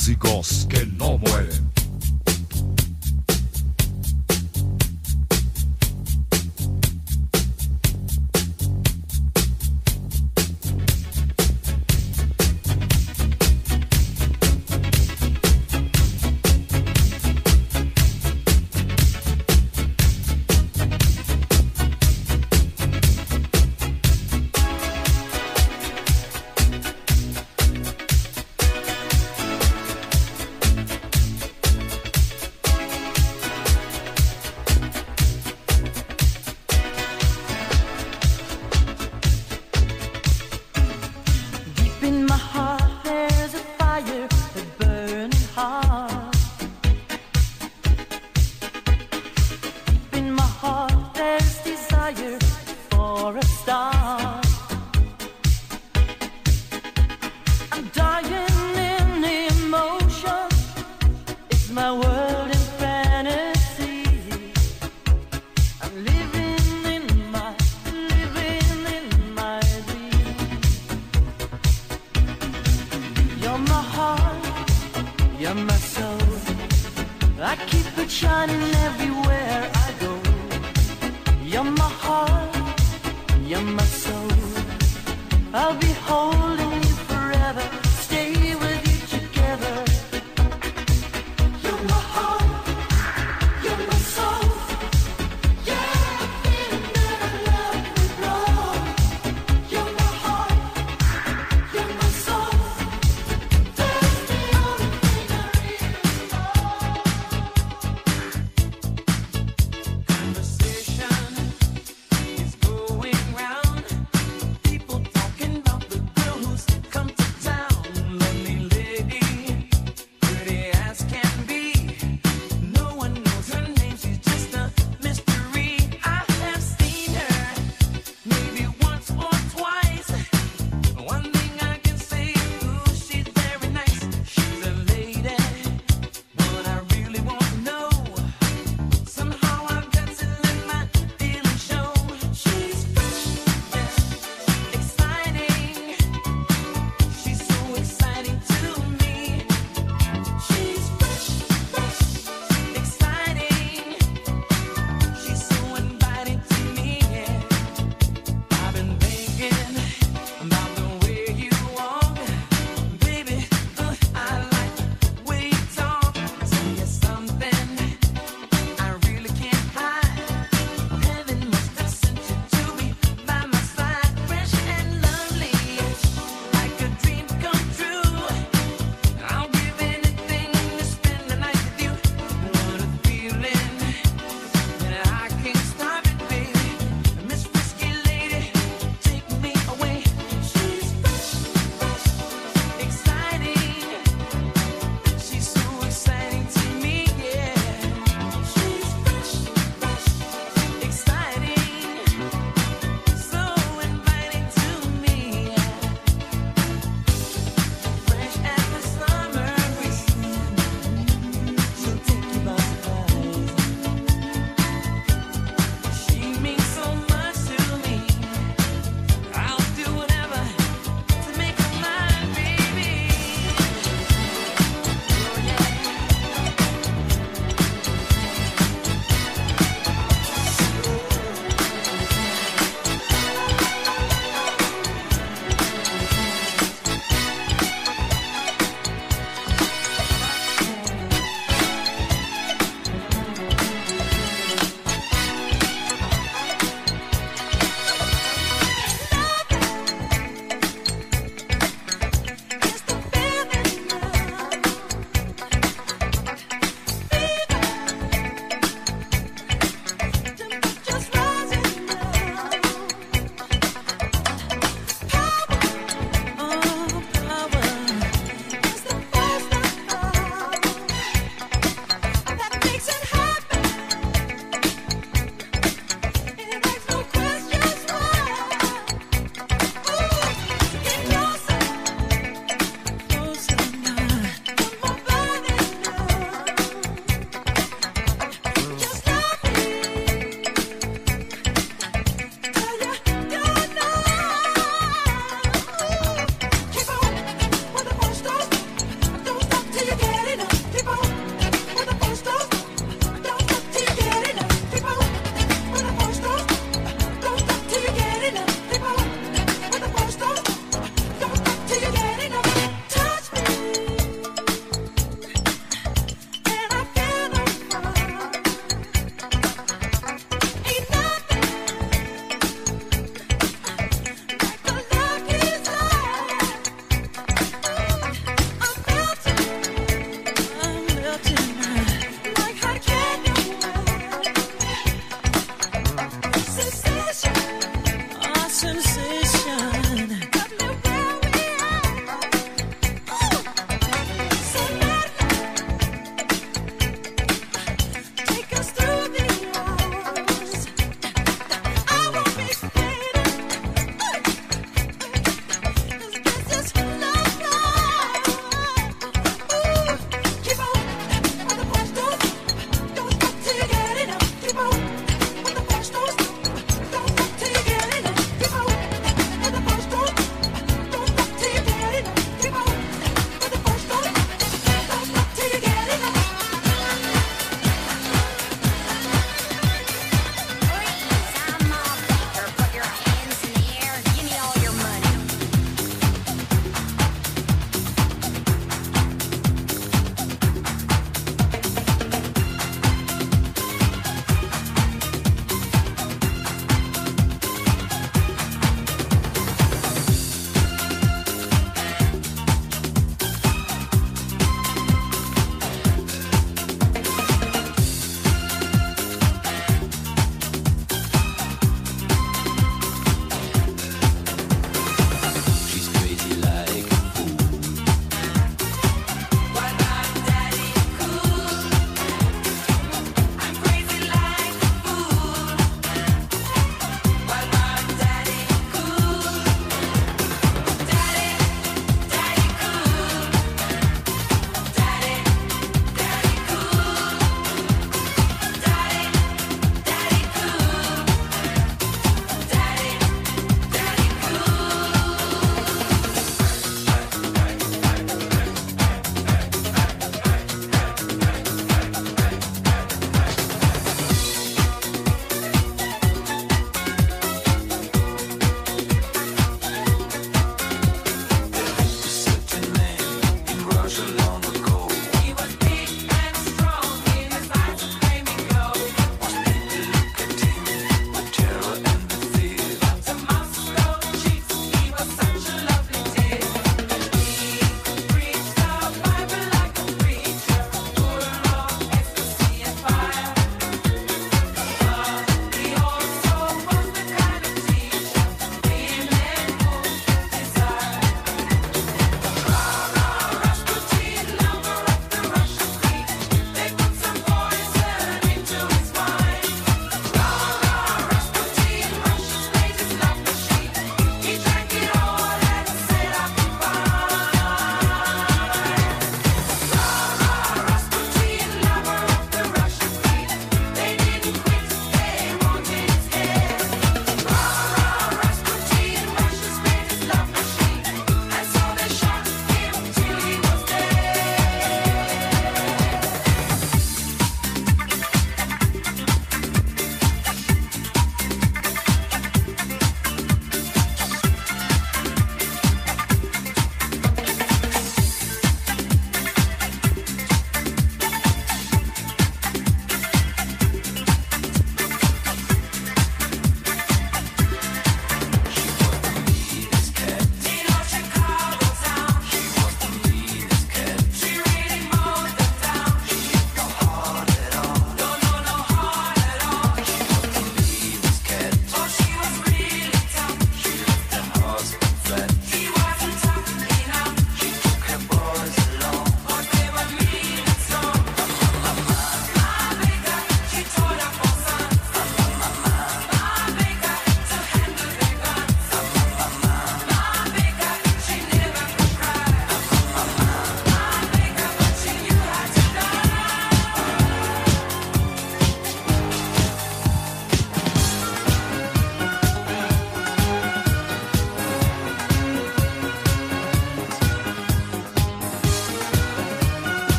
Clásicos 0.00 0.66
que 0.70 0.86
no 0.86 1.18
mueren. 1.18 1.39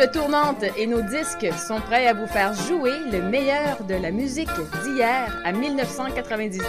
Tournantes 0.00 0.64
et 0.76 0.86
nos 0.86 1.02
disques 1.02 1.46
sont 1.56 1.80
prêts 1.80 2.06
à 2.06 2.14
vous 2.14 2.26
faire 2.26 2.54
jouer 2.54 2.98
le 3.10 3.22
meilleur 3.22 3.84
de 3.84 3.94
la 3.94 4.10
musique 4.10 4.50
d'hier 4.82 5.40
à 5.44 5.52
1999. 5.52 6.66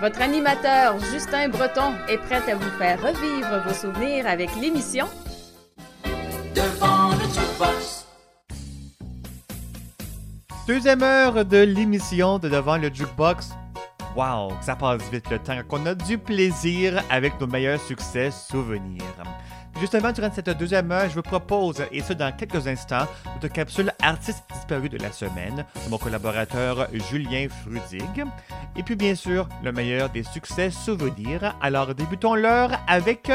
Votre 0.00 0.20
animateur 0.20 0.98
Justin 1.10 1.48
Breton 1.48 1.94
est 2.08 2.18
prêt 2.18 2.42
à 2.50 2.54
vous 2.54 2.70
faire 2.78 3.00
revivre 3.00 3.62
vos 3.66 3.74
souvenirs 3.74 4.26
avec 4.26 4.50
l'émission 4.60 5.06
Devant 6.54 7.10
le 7.10 7.24
jukebox. 7.34 8.06
Deuxième 10.66 11.02
heure 11.02 11.44
de 11.44 11.58
l'émission 11.58 12.38
de 12.38 12.48
Devant 12.48 12.76
le 12.76 12.92
Jukebox. 12.92 13.50
Wow, 14.14 14.52
ça 14.60 14.76
passe 14.76 15.08
vite 15.10 15.30
le 15.30 15.38
temps 15.38 15.58
qu'on 15.66 15.86
a 15.86 15.94
du 15.94 16.18
plaisir 16.18 17.02
avec 17.08 17.40
nos 17.40 17.46
meilleurs 17.46 17.80
succès 17.80 18.30
souvenirs. 18.30 19.02
Justement, 19.80 20.12
durant 20.12 20.30
cette 20.30 20.50
deuxième 20.50 20.92
heure, 20.92 21.08
je 21.08 21.14
vous 21.14 21.22
propose, 21.22 21.82
et 21.90 22.02
ce 22.02 22.12
dans 22.12 22.30
quelques 22.30 22.66
instants, 22.66 23.06
notre 23.34 23.48
capsule 23.48 23.90
Artiste 24.02 24.44
disparu 24.52 24.90
de 24.90 24.98
la 24.98 25.10
semaine 25.10 25.64
de 25.84 25.90
mon 25.90 25.96
collaborateur 25.96 26.88
Julien 27.10 27.48
Frudig. 27.48 28.24
Et 28.76 28.82
puis, 28.82 28.96
bien 28.96 29.14
sûr, 29.14 29.48
le 29.64 29.72
meilleur 29.72 30.10
des 30.10 30.24
succès 30.24 30.70
souvenirs. 30.70 31.56
Alors, 31.62 31.94
débutons-leur 31.94 32.70
avec 32.86 33.32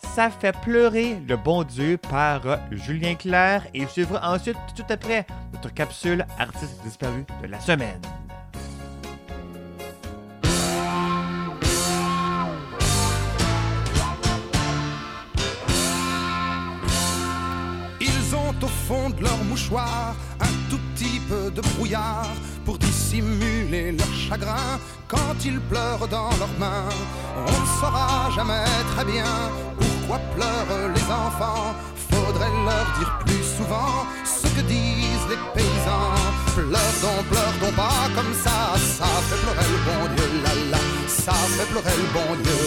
Ça 0.00 0.30
fait 0.30 0.56
pleurer 0.62 1.18
le 1.28 1.36
bon 1.36 1.62
Dieu 1.62 1.98
par 1.98 2.40
Julien 2.70 3.14
Clerc 3.14 3.66
et 3.74 3.86
suivra 3.86 4.32
ensuite, 4.32 4.56
tout 4.74 4.84
après, 4.88 5.26
notre 5.52 5.72
capsule 5.74 6.26
Artiste 6.38 6.82
disparu 6.82 7.26
de 7.42 7.48
la 7.48 7.60
semaine. 7.60 8.00
Un 19.56 20.52
tout 20.68 20.78
petit 20.94 21.18
peu 21.30 21.50
de 21.50 21.62
brouillard 21.62 22.28
pour 22.66 22.76
dissimuler 22.76 23.92
leur 23.92 24.12
chagrin 24.14 24.78
quand 25.08 25.34
ils 25.46 25.58
pleurent 25.60 26.06
dans 26.08 26.28
leurs 26.38 26.58
mains. 26.58 26.90
On 27.38 27.60
ne 27.62 27.66
saura 27.80 28.30
jamais 28.36 28.64
très 28.94 29.04
bien 29.06 29.24
pourquoi 29.78 30.18
pleurent 30.36 30.88
les 30.94 31.04
enfants. 31.04 31.74
Faudrait 32.10 32.52
leur 32.66 32.86
dire 32.98 33.18
plus 33.24 33.44
souvent 33.56 34.04
ce 34.24 34.46
que 34.48 34.60
disent 34.60 35.28
les 35.30 35.40
paysans. 35.54 36.20
Pleure 36.54 36.96
donc, 37.00 37.24
pleure 37.30 37.56
donc 37.62 37.74
pas 37.76 38.08
comme 38.14 38.34
ça, 38.34 38.76
ça 38.76 39.06
fait 39.28 39.40
pleurer 39.42 39.68
le 39.72 39.80
bon 39.88 40.14
Dieu, 40.14 40.28
là 40.44 40.54
là, 40.72 40.78
ça 41.08 41.32
fait 41.32 41.68
pleurer 41.72 41.96
le 41.96 42.08
bon 42.12 42.30
Dieu. 42.44 42.62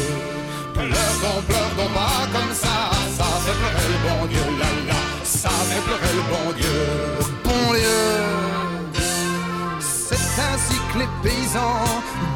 Pleure 0.73 1.15
donc, 1.23 1.45
pleure 1.45 1.73
donc 1.77 1.93
pas 1.93 2.25
comme 2.33 2.53
ça, 2.53 2.75
ça 3.17 3.25
fait 3.45 3.57
pleurer 3.61 3.87
le 3.93 3.99
bon 4.09 4.25
Dieu, 4.25 4.58
ça 5.43 5.49
fait 5.69 5.81
pleurer 5.87 6.13
le 6.19 6.23
bon 6.33 6.45
Dieu, 6.59 6.79
bon 7.45 7.73
Dieu. 7.73 8.01
C'est 9.79 10.25
ainsi 10.49 10.75
que 10.89 10.97
les 11.01 11.11
paysans 11.23 11.85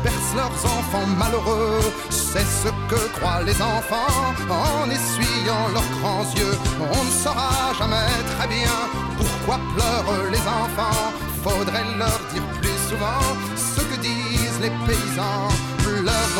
bercent 0.03 0.35
leurs 0.41 0.59
enfants 0.77 1.07
malheureux. 1.17 1.81
C'est 2.09 2.47
ce 2.63 2.69
que 2.89 3.01
croient 3.15 3.43
les 3.49 3.59
enfants 3.61 4.21
en 4.49 4.89
essuyant 4.97 5.65
leurs 5.75 5.91
grands 5.99 6.27
yeux. 6.39 6.55
On 6.79 7.03
ne 7.03 7.13
saura 7.23 7.73
jamais 7.77 8.13
très 8.37 8.47
bien 8.47 8.77
pourquoi 9.17 9.59
pleurent 9.73 10.31
les 10.31 10.45
enfants. 10.61 11.11
Faudrait 11.43 11.87
leur 11.97 12.19
dire 12.31 12.47
plus 12.61 12.79
souvent 12.89 13.23
ce 13.57 13.81
que 13.81 13.97
disent 13.99 14.61
les 14.61 14.73
paysans. 14.87 15.49
Pleure 15.83 16.35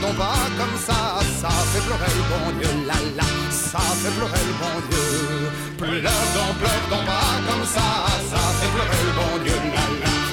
donc 0.00 0.16
pas 0.16 0.46
comme 0.58 0.78
ça, 0.78 1.00
ça 1.40 1.48
fait 1.70 1.84
pleurer 1.86 2.12
le 2.18 2.24
bon 2.32 2.46
Dieu, 2.58 2.86
la 2.86 2.94
la, 3.16 3.43
ça 3.74 3.80
fait 3.80 4.10
pleurer 4.16 4.44
le 4.46 4.54
bon 4.62 4.76
Dieu. 4.88 5.50
Pleure 5.78 6.26
donc, 6.36 6.58
pleure 6.60 6.86
donc 6.90 7.06
pas 7.06 7.34
comme 7.48 7.66
ça, 7.66 7.88
ça 8.30 8.38
fait 8.58 8.70
pleurer 8.72 9.02
le 9.08 9.12
bon 9.18 9.44
Dieu, 9.44 9.58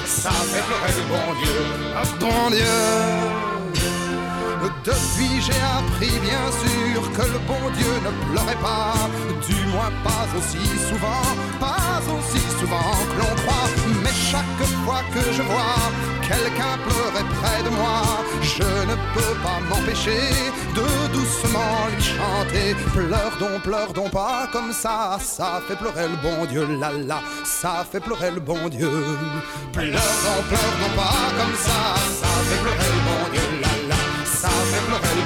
ça 0.06 0.30
fait 0.30 0.62
pleurer 0.62 0.92
le 0.96 1.04
bon 1.08 1.40
Dieu, 1.40 1.56
ah, 1.96 2.02
bon 2.20 2.50
Dieu. 2.50 3.41
Depuis 4.84 5.40
j'ai 5.40 5.60
appris 5.78 6.18
bien 6.20 6.46
sûr 6.64 7.12
que 7.12 7.22
le 7.22 7.38
bon 7.46 7.70
Dieu 7.76 7.92
ne 8.04 8.10
pleurait 8.26 8.60
pas, 8.60 8.94
du 9.46 9.54
moins 9.66 9.92
pas 10.02 10.26
aussi 10.36 10.66
souvent, 10.88 11.24
pas 11.60 12.00
aussi 12.16 12.42
souvent 12.58 12.92
que 13.10 13.18
l'on 13.20 13.34
croit. 13.42 13.68
Mais 14.02 14.10
chaque 14.10 14.66
fois 14.84 15.02
que 15.14 15.32
je 15.32 15.42
vois 15.42 15.82
quelqu'un 16.22 16.74
pleurer 16.86 17.24
près 17.40 17.62
de 17.62 17.68
moi, 17.70 18.02
je 18.42 18.62
ne 18.62 18.96
peux 19.14 19.34
pas 19.42 19.60
m'empêcher 19.68 20.30
de 20.74 21.12
doucement 21.12 21.74
lui 21.94 22.02
chanter. 22.02 22.74
Pleure 22.92 23.36
donc, 23.38 23.62
pleure 23.62 23.92
donc 23.92 24.10
pas 24.10 24.48
comme 24.52 24.72
ça, 24.72 25.16
ça 25.20 25.60
fait 25.68 25.76
pleurer 25.76 26.08
le 26.08 26.16
bon 26.16 26.44
Dieu, 26.46 26.66
la 26.80 26.90
la, 26.92 27.20
ça 27.44 27.84
fait 27.90 28.00
pleurer 28.00 28.32
le 28.32 28.40
bon 28.40 28.68
Dieu. 28.68 28.90
Pleure 29.72 30.16
donc, 30.26 30.44
pleure 30.48 30.74
donc 30.82 30.96
pas 30.96 31.28
comme 31.38 31.54
ça, 31.54 31.78
ça 32.20 32.28
fait 32.48 32.60
pleurer 32.62 32.90
le 32.96 33.02
bon 33.08 33.30
Dieu, 33.32 33.41
la, 34.42 34.48
ça 34.48 34.56
fait 34.64 34.84
pleurer 34.86 35.14
le 35.14 35.22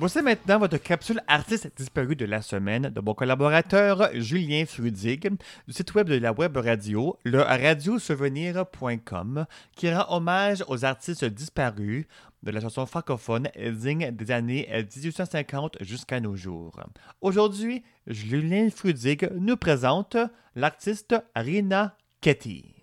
Voici 0.00 0.20
maintenant 0.22 0.58
votre 0.58 0.78
capsule 0.78 1.20
artiste 1.28 1.70
disparu 1.76 2.16
de 2.16 2.24
la 2.24 2.40
semaine 2.40 2.88
de 2.88 3.00
mon 3.02 3.12
collaborateur 3.12 4.08
Julien 4.14 4.64
Frudig 4.64 5.28
du 5.68 5.74
site 5.74 5.94
web 5.94 6.08
de 6.08 6.16
la 6.16 6.32
web 6.32 6.56
radio, 6.56 7.18
le 7.22 7.42
radiosouvenir.com, 7.42 9.44
qui 9.76 9.92
rend 9.92 10.16
hommage 10.16 10.64
aux 10.68 10.86
artistes 10.86 11.26
disparus 11.26 12.06
de 12.42 12.50
la 12.50 12.62
chanson 12.62 12.86
francophone 12.86 13.50
digne 13.54 14.10
des 14.10 14.30
années 14.30 14.66
1850 14.72 15.76
jusqu'à 15.82 16.18
nos 16.18 16.34
jours. 16.34 16.80
Aujourd'hui, 17.20 17.82
Julien 18.06 18.70
Frudig 18.70 19.28
nous 19.38 19.58
présente 19.58 20.16
l'artiste 20.56 21.14
Rina 21.36 21.94
Ketty. 22.22 22.74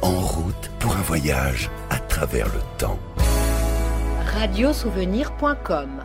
En 0.00 0.18
route 0.18 0.70
pour 0.78 0.96
un 0.96 1.02
voyage 1.02 1.68
à 1.90 1.98
travers 1.98 2.46
le 2.46 2.62
temps. 2.78 2.98
Radiosouvenir.com 4.36 6.02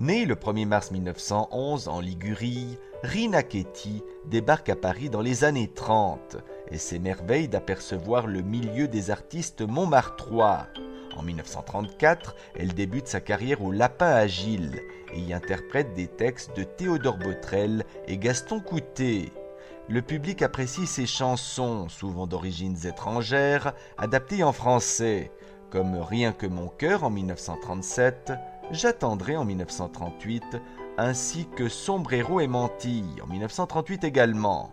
Née 0.00 0.24
le 0.24 0.34
1er 0.34 0.66
mars 0.66 0.90
1911 0.90 1.88
en 1.88 2.00
Ligurie, 2.00 2.78
Rina 3.02 3.42
Ketty 3.42 4.02
débarque 4.24 4.70
à 4.70 4.76
Paris 4.76 5.10
dans 5.10 5.20
les 5.20 5.44
années 5.44 5.68
30 5.68 6.38
et 6.70 6.78
s'émerveille 6.78 7.48
d'apercevoir 7.48 8.26
le 8.26 8.40
milieu 8.40 8.88
des 8.88 9.10
artistes 9.10 9.60
montmartrois. 9.60 10.68
En 11.18 11.22
1934, 11.22 12.34
elle 12.58 12.72
débute 12.72 13.08
sa 13.08 13.20
carrière 13.20 13.62
au 13.62 13.72
Lapin 13.72 14.10
Agile 14.10 14.80
et 15.12 15.20
y 15.20 15.34
interprète 15.34 15.92
des 15.92 16.08
textes 16.08 16.56
de 16.56 16.62
Théodore 16.62 17.18
Botrel 17.18 17.84
et 18.06 18.16
Gaston 18.16 18.60
Coutet. 18.60 19.32
Le 19.90 20.00
public 20.00 20.40
apprécie 20.40 20.86
ses 20.86 21.06
chansons, 21.06 21.90
souvent 21.90 22.26
d'origines 22.26 22.86
étrangères, 22.86 23.74
adaptées 23.98 24.42
en 24.42 24.52
français, 24.52 25.30
comme 25.70 25.96
Rien 25.96 26.32
que 26.32 26.46
mon 26.46 26.68
cœur 26.68 27.04
en 27.04 27.10
1937, 27.10 28.32
J'attendrai 28.70 29.34
en 29.36 29.46
1938, 29.46 30.60
ainsi 30.98 31.48
que 31.56 31.70
Sombrero 31.70 32.40
et 32.40 32.46
Mantille 32.46 33.22
en 33.22 33.26
1938 33.26 34.04
également. 34.04 34.72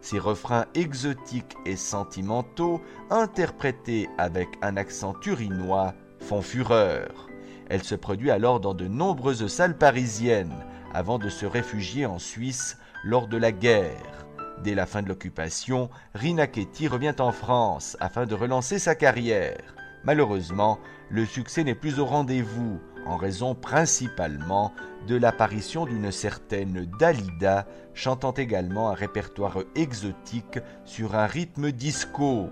Ces 0.00 0.18
refrains 0.18 0.66
exotiques 0.74 1.56
et 1.64 1.76
sentimentaux, 1.76 2.80
interprétés 3.10 4.08
avec 4.18 4.48
un 4.60 4.76
accent 4.76 5.14
turinois, 5.14 5.94
font 6.18 6.42
fureur. 6.42 7.28
Elle 7.70 7.84
se 7.84 7.94
produit 7.94 8.32
alors 8.32 8.58
dans 8.58 8.74
de 8.74 8.88
nombreuses 8.88 9.46
salles 9.46 9.78
parisiennes, 9.78 10.64
avant 10.94 11.18
de 11.18 11.28
se 11.28 11.46
réfugier 11.46 12.06
en 12.06 12.18
Suisse 12.18 12.76
lors 13.04 13.28
de 13.28 13.36
la 13.36 13.52
guerre. 13.52 14.26
Dès 14.64 14.74
la 14.74 14.86
fin 14.86 15.02
de 15.02 15.08
l'occupation, 15.08 15.90
Rina 16.14 16.48
Ketty 16.48 16.88
revient 16.88 17.14
en 17.20 17.30
France 17.30 17.96
afin 18.00 18.26
de 18.26 18.34
relancer 18.34 18.80
sa 18.80 18.96
carrière. 18.96 19.77
Malheureusement, 20.08 20.78
le 21.10 21.26
succès 21.26 21.64
n'est 21.64 21.74
plus 21.74 22.00
au 22.00 22.06
rendez-vous, 22.06 22.80
en 23.04 23.18
raison 23.18 23.54
principalement 23.54 24.72
de 25.06 25.16
l'apparition 25.16 25.84
d'une 25.84 26.10
certaine 26.10 26.90
Dalida, 26.98 27.66
chantant 27.92 28.32
également 28.32 28.88
un 28.88 28.94
répertoire 28.94 29.58
exotique 29.74 30.60
sur 30.86 31.14
un 31.14 31.26
rythme 31.26 31.72
disco. 31.72 32.48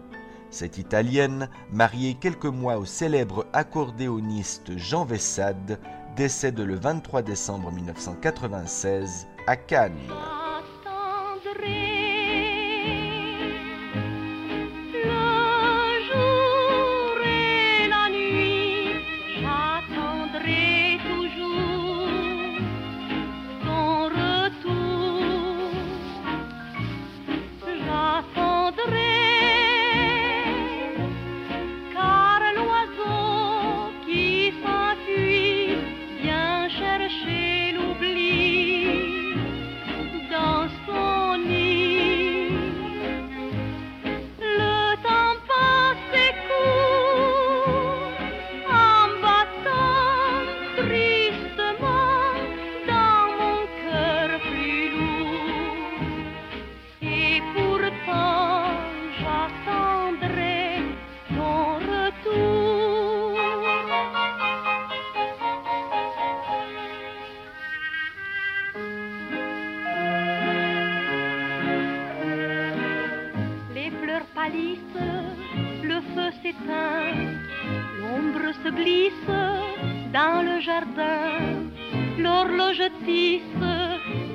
Cette 0.51 0.77
Italienne, 0.77 1.49
mariée 1.73 2.19
quelques 2.21 2.45
mois 2.45 2.77
au 2.77 2.85
célèbre 2.85 3.47
accordéoniste 3.55 4.77
Jean 4.77 5.07
Vessade, 5.07 5.81
décède 6.15 6.61
le 6.61 6.75
23 6.75 7.23
décembre 7.23 7.73
1996 7.73 9.29
à 9.47 9.57
Cannes. 9.57 10.13
l'ombre 78.01 78.53
se 78.63 78.69
glisse 78.71 79.31
dans 80.13 80.43
le 80.43 80.61
jardin, 80.61 81.41
l'horloge 82.19 82.89
tisse 83.05 83.43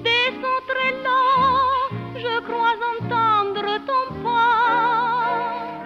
des 0.04 0.28
sons 0.42 0.64
très 0.68 0.92
lents, 1.06 1.90
je 2.16 2.42
crois 2.42 2.76
entendre 2.94 3.80
ton 3.88 4.24
pas. 4.24 5.84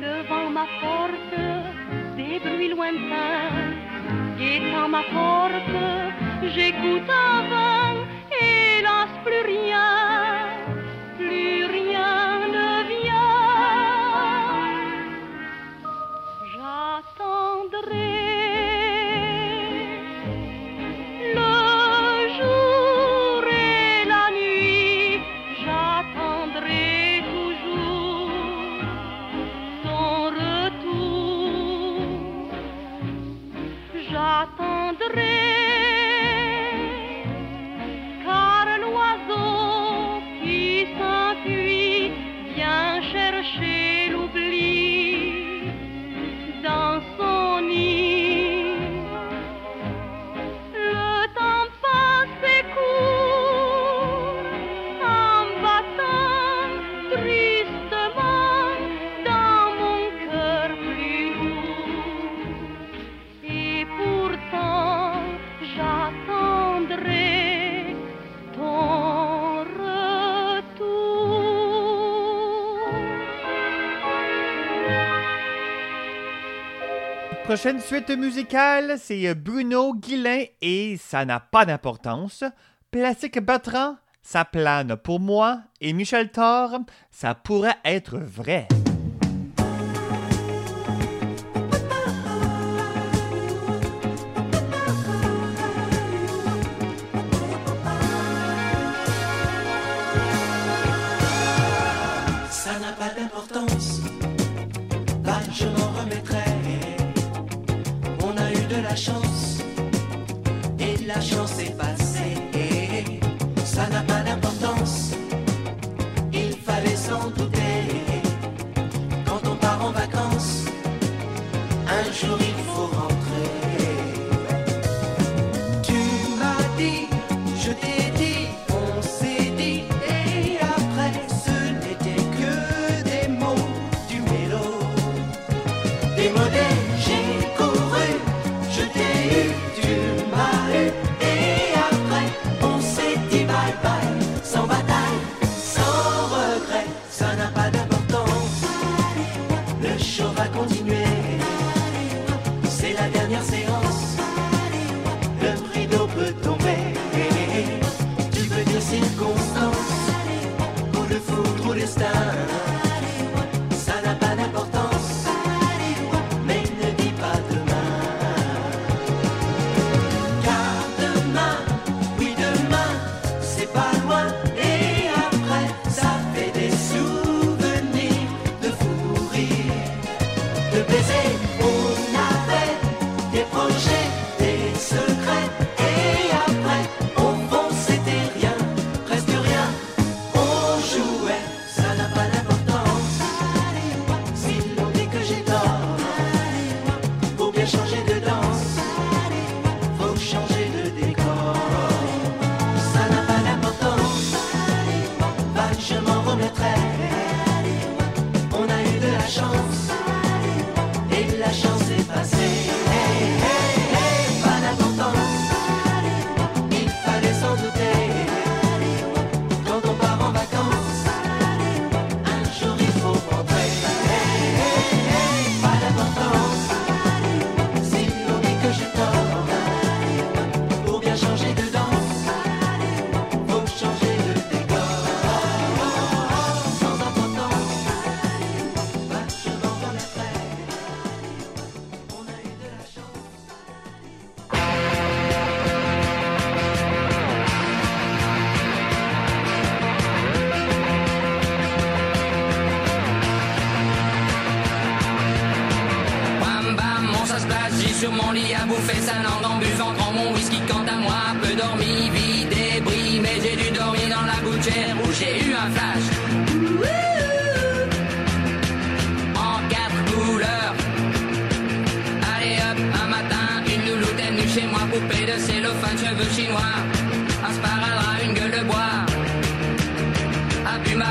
Le 0.00 0.22
vent 0.28 0.50
m'apporte 0.50 1.36
des 2.16 2.38
bruits 2.38 2.70
lointains, 2.70 3.74
guettant 4.38 4.88
ma 4.88 5.02
porte, 5.12 5.76
j'écoute 6.54 7.10
avant, 7.10 7.96
hélas 8.40 9.10
plus 9.24 9.42
rien. 9.52 10.03
prochaine 77.54 77.78
suite 77.78 78.10
musicale, 78.10 78.96
c'est 78.98 79.28
euh, 79.28 79.34
Bruno 79.34 79.94
Guillain 79.94 80.42
et 80.60 80.96
ça 80.96 81.24
n'a 81.24 81.38
pas 81.38 81.64
d'importance. 81.64 82.42
Plastique 82.90 83.38
Bertrand, 83.38 83.94
ça 84.22 84.44
plane 84.44 84.96
pour 84.96 85.20
moi. 85.20 85.60
Et 85.80 85.92
Michel 85.92 86.32
Thor, 86.32 86.80
ça 87.12 87.36
pourrait 87.36 87.76
être 87.84 88.18
vrai. 88.18 88.66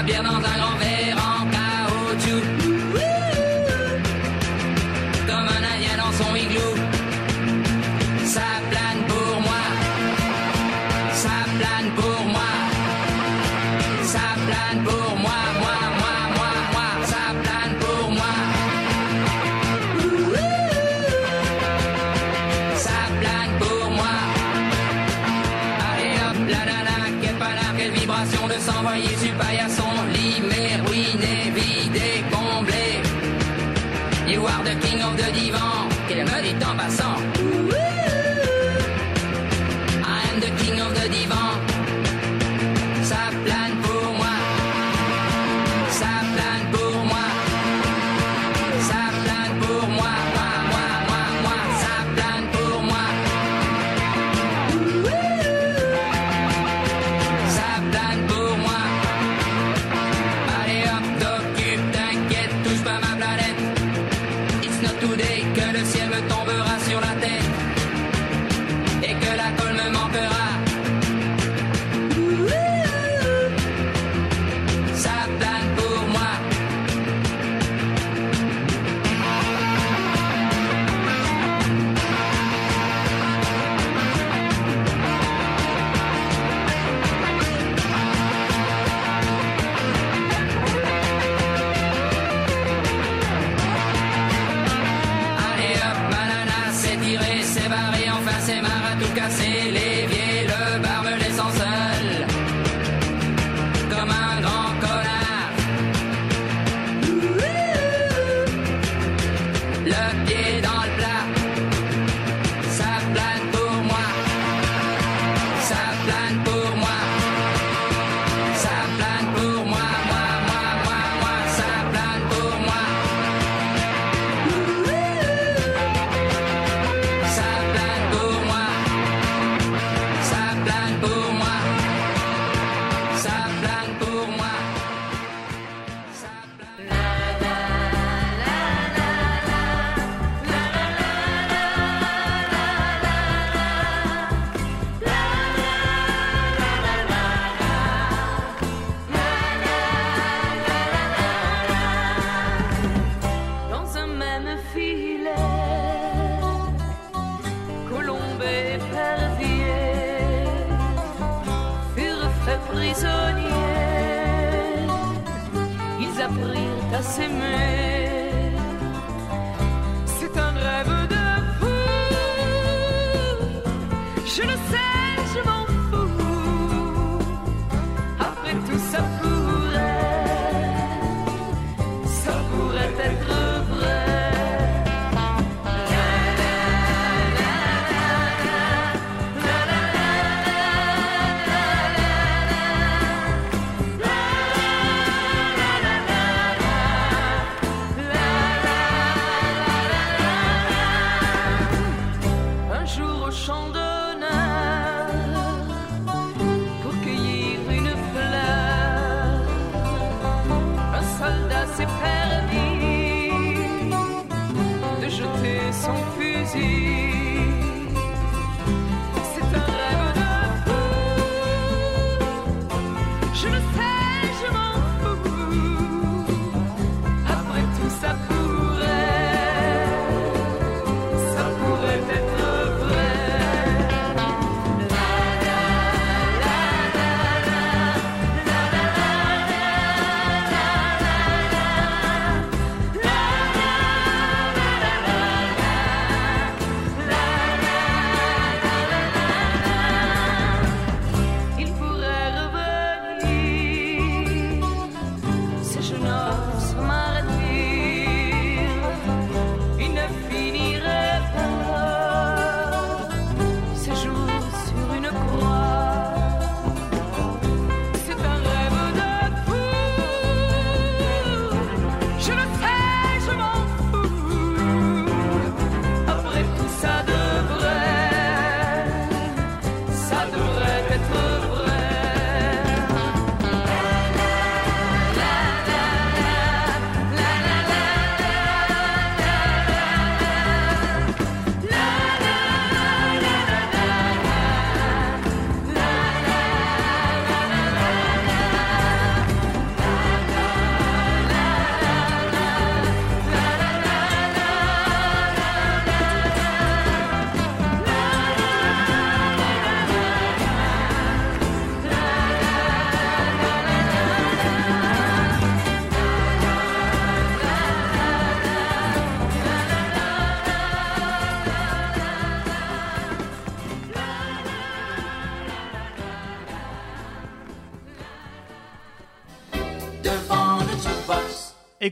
bien 0.06 0.22
dans 0.22 0.36
un 0.36 0.63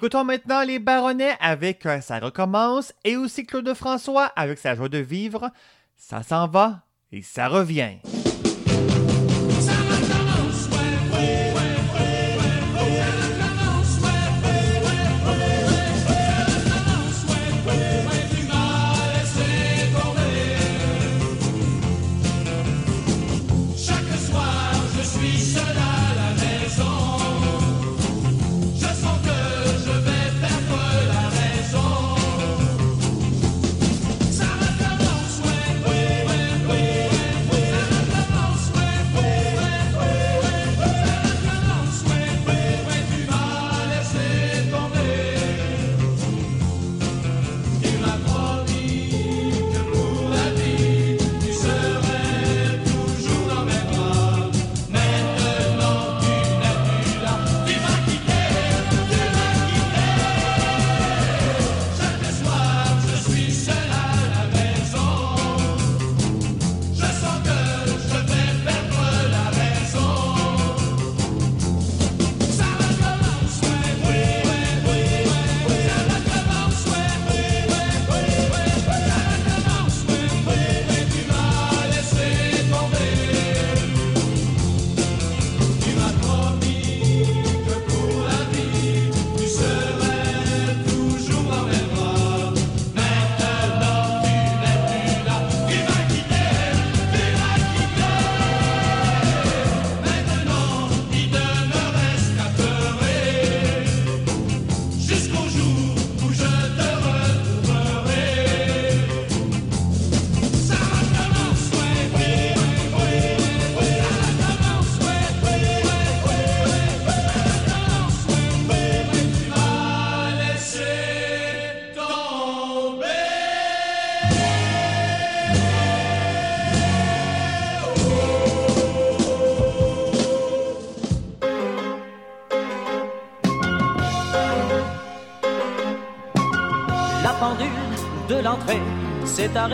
Écoutons 0.01 0.23
maintenant 0.23 0.63
les 0.63 0.79
Baronnets 0.79 1.37
avec 1.39 1.85
euh, 1.85 2.01
Ça 2.01 2.17
recommence 2.17 2.91
et 3.03 3.17
aussi 3.17 3.45
Claude 3.45 3.71
François 3.75 4.31
avec 4.35 4.57
sa 4.57 4.73
joie 4.73 4.89
de 4.89 4.97
vivre. 4.97 5.51
Ça 5.95 6.23
s'en 6.23 6.47
va 6.47 6.87
et 7.11 7.21
ça 7.21 7.47
revient. 7.47 7.99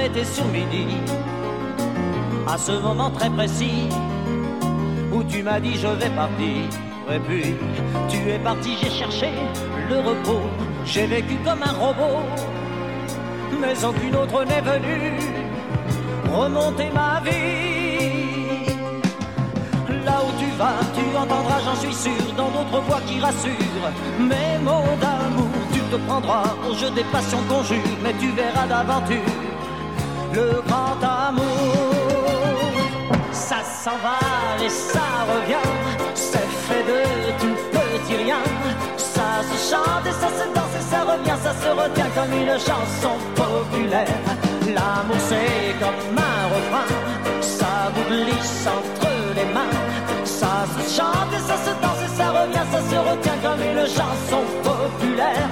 Arrêtée 0.08 0.26
sur 0.26 0.46
midi. 0.46 0.88
À 2.48 2.58
ce 2.58 2.72
moment 2.72 3.10
très 3.12 3.30
précis 3.30 3.90
où 5.14 5.24
tu 5.24 5.44
m'as 5.44 5.60
dit 5.60 5.76
je 5.76 5.88
vais 5.88 6.10
partir. 6.10 6.58
Et 7.10 7.20
puis 7.20 7.56
tu 8.10 8.30
es 8.30 8.40
parti, 8.40 8.78
j'ai 8.82 8.90
cherché 8.90 9.30
le 9.90 9.98
repos. 9.98 10.42
J'ai 10.86 11.06
vécu 11.06 11.36
comme 11.44 11.62
un 11.64 11.74
robot, 11.74 12.20
mais 13.60 13.84
aucune 13.84 14.16
autre 14.16 14.44
n'est 14.46 14.62
venue 14.62 15.20
remonter 16.34 16.90
ma 16.94 17.22
vie. 17.22 18.72
Là 20.06 20.22
où 20.26 20.32
tu 20.40 20.50
vas, 20.58 20.80
tu 20.96 21.18
entendras, 21.18 21.60
j'en 21.66 21.76
suis 21.76 21.94
sûr, 21.94 22.34
dans 22.38 22.50
d'autres 22.50 22.82
voix 22.88 23.02
qui 23.06 23.20
rassurent. 23.20 23.92
Mes 24.20 24.64
mots 24.64 24.96
d'amour, 25.02 25.50
tu 25.74 25.80
te 25.80 25.98
prendras 26.08 26.56
au 26.70 26.74
jeu 26.76 26.90
des 26.92 27.04
passions 27.06 27.44
qu'on 27.50 27.64
jure, 27.64 27.98
mais 28.04 28.14
tu 28.20 28.32
verras 28.32 28.68
d'aventure 28.68 29.37
le 30.38 30.62
grand 30.68 31.00
amour. 31.28 31.76
Ça 33.32 33.60
s'en 33.84 33.98
va 34.06 34.20
et 34.66 34.70
ça 34.70 35.08
revient, 35.32 35.70
c'est 36.14 36.50
fait 36.66 36.84
de 36.92 37.00
tout 37.42 37.58
petit 37.76 38.16
rien. 38.24 38.44
Ça 38.98 39.30
se 39.50 39.58
chante 39.70 40.06
et 40.12 40.16
ça 40.24 40.30
se 40.40 40.46
danse 40.56 40.76
et 40.80 40.86
ça 40.92 41.02
revient, 41.12 41.40
ça 41.48 41.54
se 41.64 41.70
retient 41.82 42.12
comme 42.18 42.34
une 42.44 42.56
chanson 42.70 43.14
populaire. 43.42 44.22
L'amour 44.76 45.22
c'est 45.30 45.74
comme 45.82 46.18
un 46.32 46.42
refrain, 46.56 46.90
ça 47.42 47.74
vous 47.94 48.06
glisse 48.14 48.68
entre 48.78 49.12
les 49.38 49.48
mains. 49.56 49.76
Ça 50.40 50.54
se 50.74 50.82
chante 50.98 51.32
et 51.38 51.44
ça 51.50 51.58
se 51.66 51.74
danse 51.84 52.02
et 52.08 52.14
ça 52.20 52.28
revient, 52.40 52.68
ça 52.74 52.82
se 52.92 52.98
retient 53.10 53.40
comme 53.46 53.62
une 53.72 53.86
chanson 53.98 54.42
populaire. 54.70 55.52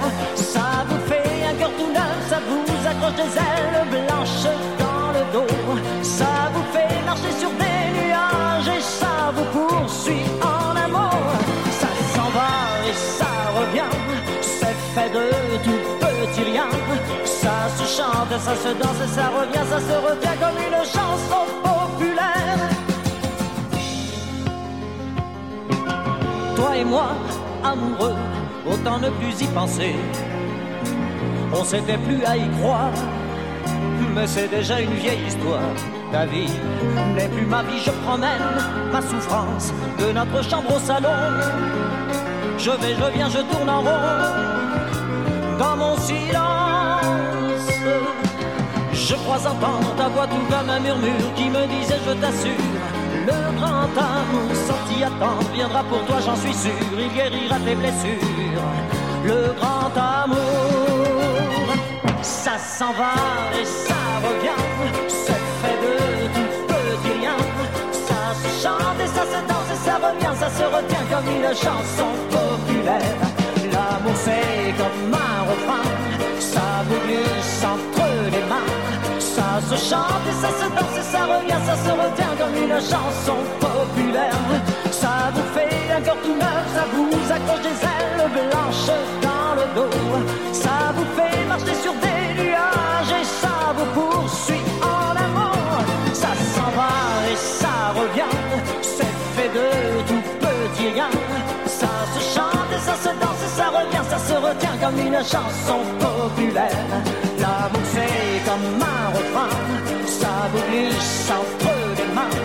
Ça 0.52 0.66
vous 0.88 1.00
fait 1.08 1.28
un 1.50 1.54
cœur 1.60 1.72
tout 1.78 1.92
neuf, 1.98 2.18
ça 2.30 2.38
vous 2.48 2.75
des 3.12 3.22
ailes 3.22 3.86
blanches 3.90 4.48
dans 4.78 5.08
le 5.16 5.22
dos. 5.32 5.46
Ça 6.02 6.50
vous 6.52 6.64
fait 6.72 7.04
marcher 7.04 7.32
sur 7.38 7.50
des 7.50 7.80
nuages 7.98 8.68
et 8.76 8.80
ça 8.80 9.32
vous 9.34 9.44
poursuit 9.56 10.26
en 10.42 10.76
amour. 10.76 11.22
Ça 11.80 11.88
s'en 12.14 12.28
va 12.36 12.52
et 12.88 12.94
ça 12.94 13.32
revient, 13.58 13.92
c'est 14.40 14.76
fait 14.94 15.10
de 15.10 15.24
tout 15.64 15.82
petit 16.00 16.42
rien. 16.50 16.68
Ça 17.24 17.68
se 17.76 17.84
chante, 17.96 18.40
ça 18.40 18.54
se 18.56 18.74
danse 18.82 19.00
et 19.04 19.08
ça 19.14 19.28
revient, 19.28 19.66
ça 19.70 19.78
se 19.78 19.96
retient 20.06 20.36
comme 20.42 20.58
une 20.66 20.84
chanson 20.84 21.42
populaire. 21.62 22.70
Toi 26.56 26.76
et 26.76 26.84
moi, 26.84 27.08
amoureux, 27.62 28.16
autant 28.70 28.98
ne 28.98 29.10
plus 29.10 29.42
y 29.42 29.46
penser. 29.46 29.94
On 31.52 31.64
s'était 31.64 31.98
plus 31.98 32.24
à 32.24 32.36
y 32.36 32.48
croire, 32.58 32.92
mais 34.14 34.26
c'est 34.26 34.48
déjà 34.48 34.80
une 34.80 34.94
vieille 34.94 35.26
histoire. 35.26 35.60
Ta 36.12 36.26
vie 36.26 36.50
n'est 37.14 37.28
plus 37.28 37.46
ma 37.46 37.62
vie, 37.62 37.80
je 37.84 37.90
promène 37.90 38.42
ma 38.92 39.00
souffrance 39.02 39.72
de 39.98 40.12
notre 40.12 40.42
chambre 40.48 40.76
au 40.76 40.78
salon. 40.78 41.08
Je 42.58 42.70
vais, 42.70 42.94
je 42.94 43.16
viens, 43.16 43.28
je 43.28 43.38
tourne 43.38 43.68
en 43.68 43.80
rond 43.80 44.56
dans 45.58 45.76
mon 45.76 45.96
silence. 45.98 46.56
Je 48.92 49.14
crois 49.14 49.38
entendre 49.38 49.94
ta 49.96 50.08
voix 50.08 50.26
tout 50.26 50.46
comme 50.50 50.68
un 50.68 50.80
murmure 50.80 51.34
qui 51.36 51.48
me 51.48 51.66
disait 51.66 52.00
je 52.06 52.12
t'assure. 52.14 52.76
Le 53.26 53.56
grand 53.58 53.90
amour 53.96 54.54
sorti 54.66 55.02
à 55.04 55.10
temps 55.20 55.38
viendra 55.54 55.82
pour 55.84 56.04
toi, 56.06 56.16
j'en 56.24 56.36
suis 56.36 56.54
sûr. 56.54 56.72
Il 56.98 57.08
guérira 57.14 57.56
tes 57.64 57.74
blessures. 57.74 58.62
Le 59.24 59.54
grand 59.58 59.90
amour, 59.96 60.95
ça 62.46 62.58
s'en 62.58 62.92
va 62.92 63.14
et 63.60 63.64
ça 63.64 64.02
revient. 64.26 64.62
C'est 65.08 65.44
fait 65.60 65.78
de 65.84 65.94
tout 66.34 66.52
petit 66.70 67.18
rien. 67.18 67.38
Ça 68.08 68.20
se 68.40 68.50
chante 68.62 68.98
et 69.04 69.10
ça 69.16 69.24
se 69.32 69.40
danse 69.50 69.70
et 69.74 69.80
ça 69.86 69.94
revient, 70.06 70.34
ça 70.42 70.50
se 70.58 70.64
retient 70.76 71.06
comme 71.10 71.28
une 71.38 71.50
chanson 71.64 72.10
populaire. 72.36 73.18
L'amour 73.74 74.16
c'est 74.26 74.72
comme 74.80 75.14
un 75.28 75.38
refrain, 75.50 75.88
ça 76.38 76.68
vous 76.86 77.00
glisse 77.06 77.64
entre 77.74 78.06
les 78.34 78.44
mains. 78.52 78.72
Ça 79.18 79.48
se 79.68 79.76
chante 79.90 80.24
et 80.30 80.36
ça 80.42 80.50
se 80.60 80.66
danse 80.76 80.96
et 81.02 81.06
ça 81.14 81.22
revient, 81.34 81.62
ça 81.70 81.76
se 81.84 81.92
retient 82.02 82.34
comme 82.40 82.56
une 82.64 82.78
chanson 82.92 83.38
populaire. 83.58 84.42
Ça 84.92 85.14
vous 85.34 85.46
fait 85.56 85.92
un 85.96 86.00
cœur 86.00 86.18
tout 86.22 86.36
neuf, 86.44 86.64
ça 86.76 86.84
vous 86.94 87.32
accroche 87.36 87.64
des 87.68 87.78
ailes 87.94 88.30
blanches 88.36 88.90
dans 89.26 89.50
le 89.58 89.66
dos. 89.74 89.96
Ça 90.52 90.76
vous 90.94 91.08
fait 91.16 91.44
marcher 91.48 91.74
sur 91.82 91.94
des 91.94 92.26
poursuit 93.94 94.64
en 94.82 95.10
amour. 95.26 95.78
Ça 96.12 96.32
s'en 96.54 96.70
va 96.78 96.92
et 97.30 97.36
ça 97.36 97.92
revient, 97.94 98.36
c'est 98.82 99.16
fait 99.34 99.50
de 99.58 99.68
tout 100.08 100.24
petit 100.40 100.88
rien. 100.94 101.10
Ça 101.66 101.92
se 102.14 102.20
chante 102.34 102.70
et 102.76 102.80
ça 102.88 102.94
se 102.94 103.12
danse 103.22 103.42
et 103.46 103.52
ça 103.58 103.66
revient, 103.78 104.04
ça 104.08 104.18
se 104.18 104.34
retient 104.34 104.76
comme 104.82 104.98
une 104.98 105.20
chanson 105.34 105.78
populaire. 105.98 106.88
L'amour 107.38 107.86
c'est 107.92 108.38
comme 108.48 108.82
un 108.82 109.08
refrain, 109.16 109.54
ça 110.06 110.34
vous 110.52 110.64
glisse 110.70 111.30
entre 111.30 111.74
les 111.98 112.10
mains. 112.14 112.36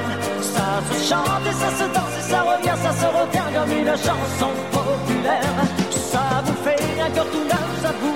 Ça 0.41 0.67
se 0.89 1.09
chante 1.09 1.45
et 1.49 1.55
ça 1.63 1.69
se 1.79 1.85
danse 1.95 2.15
et 2.19 2.31
ça 2.31 2.41
revient, 2.41 2.77
ça 2.83 2.91
se 3.01 3.07
retient 3.19 3.49
comme 3.55 3.71
une 3.77 3.95
chanson 4.07 4.51
populaire. 4.71 5.55
Ça 6.11 6.43
vous 6.45 6.57
fait 6.63 7.01
un 7.01 7.09
cœur 7.11 7.25
tout 7.31 7.45
neuf, 7.51 7.69
ça 7.83 7.91
vous 8.01 8.10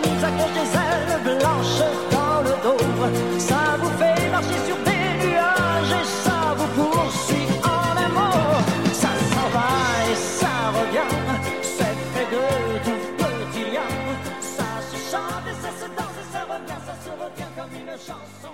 dos. 2.96 3.40
Ça 3.40 3.78
vous 3.80 3.90
fait 3.98 4.30
marcher 4.32 4.60
sur 4.66 4.78
des 4.78 5.28
nuages 5.28 5.92
et 5.92 6.06
ça 6.06 6.56
vous 6.58 6.68
poursuit 6.82 7.48
en 7.64 7.98
un 7.98 8.10
mot. 8.10 8.64
Ça 8.94 9.10
s'en 9.32 9.48
va 9.56 10.12
et 10.12 10.16
ça 10.16 10.54
revient, 10.74 11.16
c'est 11.62 11.98
fait 12.14 12.28
de 12.36 12.44
tout 12.84 13.02
petits 13.18 13.72
liens. 13.72 13.98
Ça 14.42 14.70
se 14.90 14.98
chante 15.12 15.46
et 15.48 15.56
ça 15.62 15.72
se 15.80 15.88
danse 15.98 16.18
et 16.22 16.34
ça 16.34 16.42
revient, 16.44 16.82
ça 16.86 16.96
se 17.04 17.10
retient 17.12 17.52
comme 17.56 17.74
une 17.80 17.92
chanson. 17.92 18.54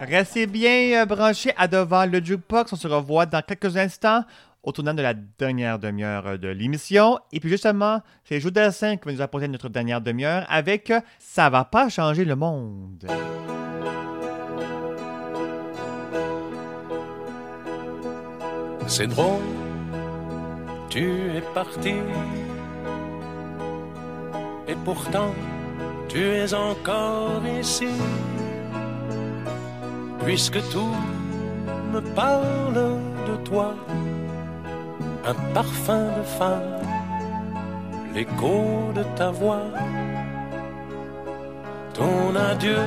Restez 0.00 0.46
bien 0.46 1.02
euh, 1.02 1.04
branchés 1.04 1.52
à 1.58 1.68
devant 1.68 2.06
le 2.06 2.24
jukebox. 2.24 2.72
On 2.72 2.76
se 2.76 2.88
revoit 2.88 3.26
dans 3.26 3.42
quelques 3.42 3.76
instants 3.76 4.24
au 4.62 4.72
tournant 4.72 4.94
de 4.94 5.02
la 5.02 5.14
dernière 5.14 5.78
demi-heure 5.78 6.26
euh, 6.26 6.36
de 6.36 6.48
l'émission. 6.48 7.18
Et 7.32 7.40
puis 7.40 7.48
justement, 7.48 8.00
c'est 8.24 8.40
Joe 8.40 8.52
Dassin 8.52 8.96
qui 8.96 9.06
va 9.06 9.12
nous 9.12 9.22
apporter 9.22 9.48
notre 9.48 9.68
dernière 9.68 10.00
demi-heure 10.00 10.44
avec 10.48 10.90
euh, 10.90 11.00
Ça 11.18 11.50
va 11.50 11.64
pas 11.64 11.88
changer 11.88 12.24
le 12.24 12.36
monde. 12.36 13.06
C'est 18.86 19.06
drôle, 19.06 19.40
tu 20.88 21.36
es 21.36 21.42
parti. 21.54 21.94
Et 24.66 24.74
pourtant, 24.84 25.32
tu 26.08 26.18
es 26.18 26.52
encore 26.54 27.42
ici. 27.60 27.86
Puisque 30.24 30.60
tout 30.70 30.94
me 31.92 32.00
parle 32.14 32.98
de 33.28 33.36
toi, 33.44 33.74
un 35.26 35.34
parfum 35.54 36.04
de 36.18 36.22
femme, 36.22 36.80
l'écho 38.14 38.92
de 38.94 39.02
ta 39.16 39.30
voix. 39.30 39.66
Ton 41.94 42.34
adieu, 42.34 42.82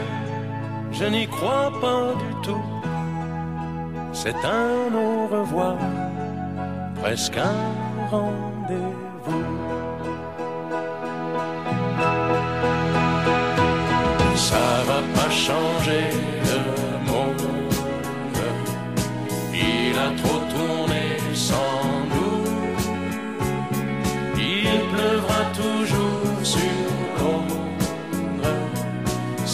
je 0.92 1.06
n'y 1.06 1.28
crois 1.28 1.72
pas 1.82 2.14
du 2.24 2.32
tout. 2.42 2.66
C'est 4.12 4.36
un 4.46 4.94
au 4.96 5.28
revoir, 5.28 5.78
presque 7.02 7.38
un 7.38 8.08
rendez-vous. 8.10 9.44
Ça 14.36 14.66
va 14.88 15.00
pas 15.16 15.30
changer 15.30 16.06
le 16.50 17.12
monde. 17.12 17.48
Il 19.54 19.98
a 19.98 20.10
trop 20.22 20.43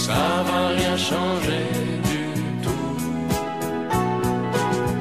Ça 0.09 0.27
va 0.47 0.61
rien 0.69 0.97
changer 0.97 1.65
du 2.11 2.25
tout. 2.63 2.95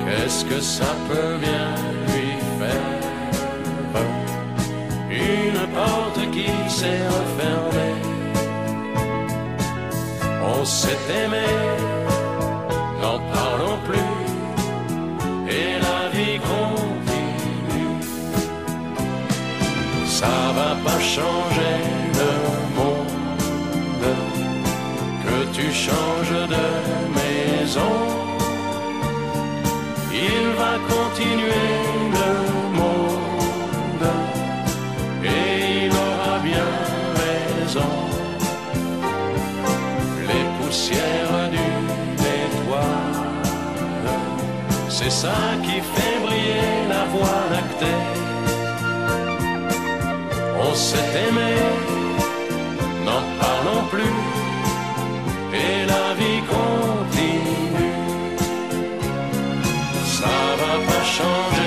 Qu'est-ce 0.04 0.44
que 0.44 0.60
ça 0.60 0.90
peut 1.08 1.34
bien 1.46 1.68
lui 2.08 2.30
faire? 2.58 2.98
Une 5.10 5.62
porte 5.78 6.20
qui 6.34 6.50
s'est 6.78 7.04
refermée. 7.16 7.96
On 10.54 10.62
s'est 10.62 11.04
aimé, 11.22 11.48
n'en 13.00 13.18
parlons 13.34 13.78
plus, 13.88 14.14
et 15.58 15.70
la 15.86 16.00
vie 16.14 16.38
continue. 16.52 17.96
Ça 20.18 20.36
va 20.58 20.70
pas 20.84 21.00
changer 21.00 21.76
le 22.20 22.32
monde, 22.76 24.06
tu 25.52 25.72
changes 25.72 26.40
de 26.54 26.66
maison. 27.18 27.92
Il 30.12 30.44
va 30.60 30.72
continuer 30.94 31.70
le 32.18 32.30
monde, 32.80 34.08
et 35.24 35.86
il 35.86 35.92
aura 35.92 36.36
bien 36.50 36.70
raison 37.22 37.92
les 40.28 40.44
poussières 40.58 41.40
d'une 41.54 42.24
étoile. 42.42 43.18
C'est 44.88 45.14
ça 45.24 45.38
qui 45.62 45.76
fait 45.92 46.18
briller 46.24 46.72
la 46.88 47.04
voie 47.14 47.40
lactée. 47.52 48.02
On 50.60 50.74
s'est 50.74 51.10
aimé, 51.26 51.52
n'en 53.06 53.22
parlons 53.42 53.84
plus, 53.92 54.17
va 61.18 61.57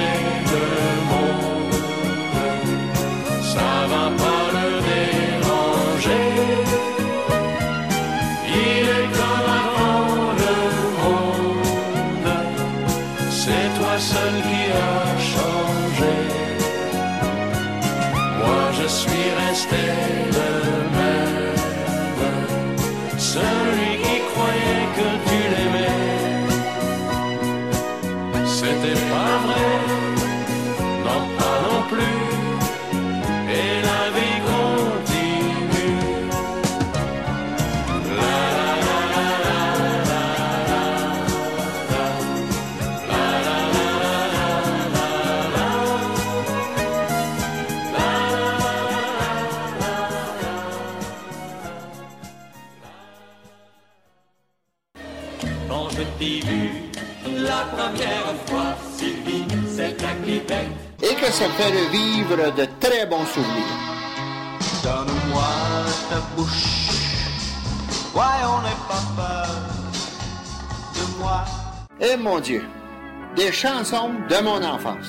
Et 61.31 61.33
ça 61.33 61.47
fait 61.51 61.71
revivre 61.71 62.53
de 62.53 62.67
très 62.81 63.05
bons 63.05 63.25
souvenirs. 63.25 63.77
Donne-moi 64.83 65.43
ta 66.09 66.19
bouche, 66.35 66.89
ouais, 68.13 68.41
on 68.43 68.61
n'est 68.63 68.81
pas 68.89 69.03
peur 69.15 69.47
de 70.93 71.19
moi. 71.21 71.45
Eh 72.01 72.17
mon 72.17 72.41
Dieu, 72.41 72.65
des 73.37 73.53
chansons 73.53 74.11
de 74.29 74.43
mon 74.43 74.61
enfance. 74.61 75.07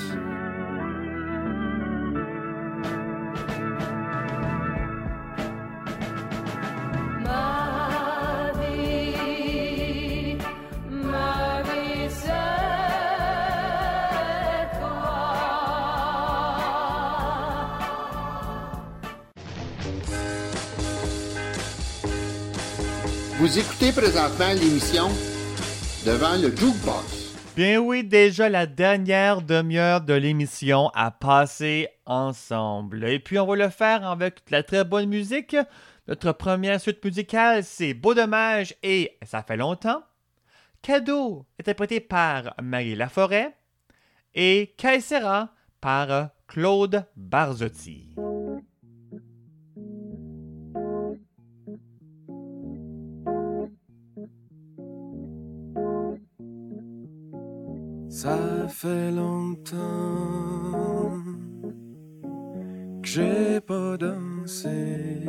Écoutez 23.55 23.93
présentement 23.93 24.55
l'émission 24.55 25.09
Devant 26.07 26.37
le 26.37 26.49
Jukebox. 26.57 27.37
Bien 27.55 27.81
oui, 27.81 28.03
déjà 28.03 28.49
la 28.49 28.65
dernière 28.65 29.43
demi-heure 29.43 30.01
de 30.01 30.15
l'émission 30.15 30.89
à 30.95 31.11
passer 31.11 31.89
ensemble. 32.07 33.05
Et 33.07 33.19
puis 33.19 33.39
on 33.39 33.47
va 33.47 33.57
le 33.57 33.69
faire 33.69 34.09
avec 34.09 34.37
de 34.47 34.53
la 34.53 34.62
très 34.62 34.85
bonne 34.85 35.11
musique. 35.11 35.55
Notre 36.09 36.33
première 36.33 36.81
suite 36.81 37.05
musicale, 37.05 37.62
c'est 37.62 37.93
Beau 37.93 38.15
Dommage 38.15 38.74
et 38.83 39.19
Ça 39.23 39.43
fait 39.43 39.59
longtemps. 39.59 40.03
Cadeau, 40.81 41.45
interprété 41.61 42.01
par 42.01 42.55
Marie 42.62 42.95
Laforêt. 42.95 43.55
Et 44.35 44.74
Caesera 44.79 45.51
par 45.83 46.31
Claude 46.49 47.05
Barzotti. 47.16 48.15
Ça 58.12 58.68
fait 58.68 59.10
longtemps 59.10 59.80
que 63.02 63.09
j'ai 63.09 63.59
pas 63.62 63.97
dansé. 63.97 65.22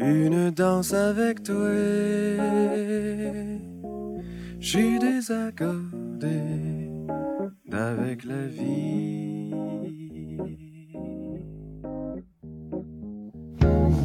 Une 0.00 0.50
danse 0.52 0.94
avec 0.94 1.42
toi, 1.42 1.68
suis 4.58 4.98
désaccordé 4.98 6.40
d'avec 7.68 8.24
la 8.24 8.46
vie. 8.46 9.52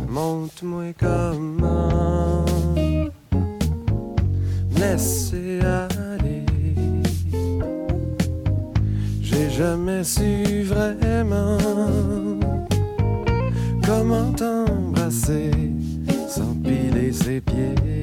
Montre-moi 0.10 0.92
comment 1.00 2.22
me 2.28 2.31
laisser 4.82 5.60
aller. 5.62 6.46
J'ai 9.22 9.50
jamais 9.50 10.04
su 10.04 10.64
vraiment 10.64 11.58
comment 13.86 14.32
t'embrasser 14.34 15.52
sans 16.28 16.56
piler 16.64 17.12
ses 17.12 17.42
pieds. 17.42 18.01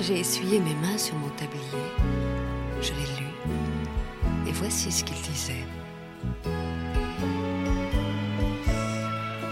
J'ai 0.00 0.20
essuyé 0.20 0.58
mes 0.58 0.74
mains 0.76 0.96
sur 0.96 1.14
mon 1.16 1.28
tablier, 1.30 1.60
je 2.80 2.92
l'ai 2.92 3.20
lu, 3.20 3.26
et 4.46 4.52
voici 4.52 4.90
ce 4.90 5.04
qu'il 5.04 5.20
disait. 5.20 5.66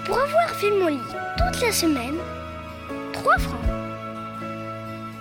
Pour 0.07 0.19
avoir 0.19 0.49
fait 0.59 0.71
mon 0.71 0.87
lit 0.87 0.99
toute 1.37 1.61
la 1.61 1.73
semaine, 1.73 2.17
3 3.13 3.39
francs. 3.39 3.61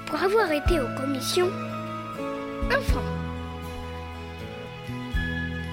Pour 0.06 0.24
avoir 0.24 0.50
été 0.52 0.80
aux 0.80 0.96
commissions, 0.96 1.52
1 2.72 2.80
franc. 2.80 3.02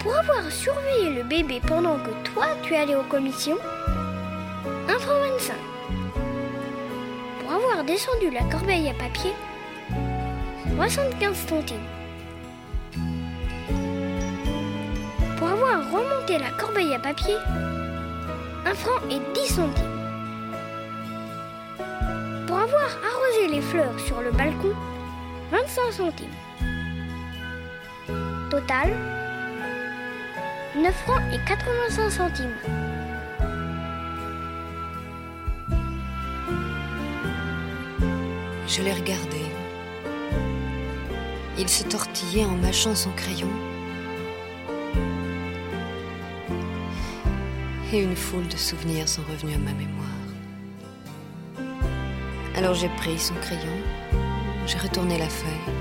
Pour 0.00 0.16
avoir 0.16 0.50
surveillé 0.50 1.14
le 1.14 1.22
bébé 1.22 1.60
pendant 1.64 1.98
que 1.98 2.10
toi 2.34 2.46
tu 2.64 2.74
allais 2.74 2.96
aux 2.96 3.04
commissions, 3.04 3.58
descendu 7.92 8.30
la 8.30 8.42
corbeille 8.44 8.88
à 8.88 8.94
papier, 8.94 9.34
75 10.76 11.36
centimes. 11.36 11.76
Pour 15.36 15.48
avoir 15.48 15.90
remonté 15.92 16.38
la 16.38 16.50
corbeille 16.52 16.94
à 16.94 16.98
papier, 16.98 17.36
1 18.64 18.74
franc 18.74 18.98
et 19.10 19.20
10 19.34 19.46
centimes. 19.46 19.98
Pour 22.46 22.56
avoir 22.56 22.88
arrosé 23.10 23.48
les 23.50 23.60
fleurs 23.60 24.00
sur 24.00 24.22
le 24.22 24.30
balcon, 24.30 24.72
25 25.50 25.92
centimes. 25.92 26.38
Total, 28.48 28.88
9 30.76 30.94
francs 31.04 31.22
et 31.30 31.40
85 31.46 32.10
centimes. 32.10 32.81
Je 38.74 38.80
l'ai 38.80 38.94
regardé. 38.94 39.36
Il 41.58 41.68
se 41.68 41.84
tortillait 41.84 42.46
en 42.46 42.56
mâchant 42.56 42.94
son 42.94 43.10
crayon. 43.10 43.50
Et 47.92 48.02
une 48.02 48.16
foule 48.16 48.48
de 48.48 48.56
souvenirs 48.56 49.10
sont 49.10 49.20
revenus 49.30 49.56
à 49.56 49.58
ma 49.58 49.74
mémoire. 49.74 50.06
Alors 52.56 52.72
j'ai 52.72 52.88
pris 52.96 53.18
son 53.18 53.34
crayon, 53.34 53.76
j'ai 54.66 54.78
retourné 54.78 55.18
la 55.18 55.28
feuille, 55.28 55.74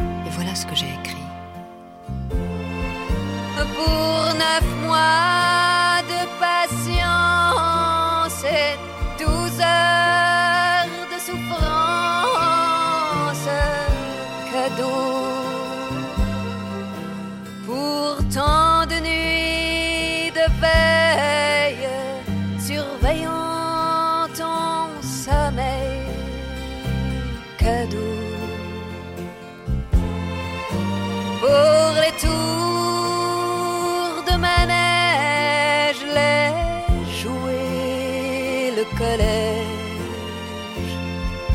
et 0.00 0.30
voilà 0.32 0.54
ce 0.54 0.66
que 0.66 0.74
j'ai 0.74 0.92
écrit. 1.00 1.17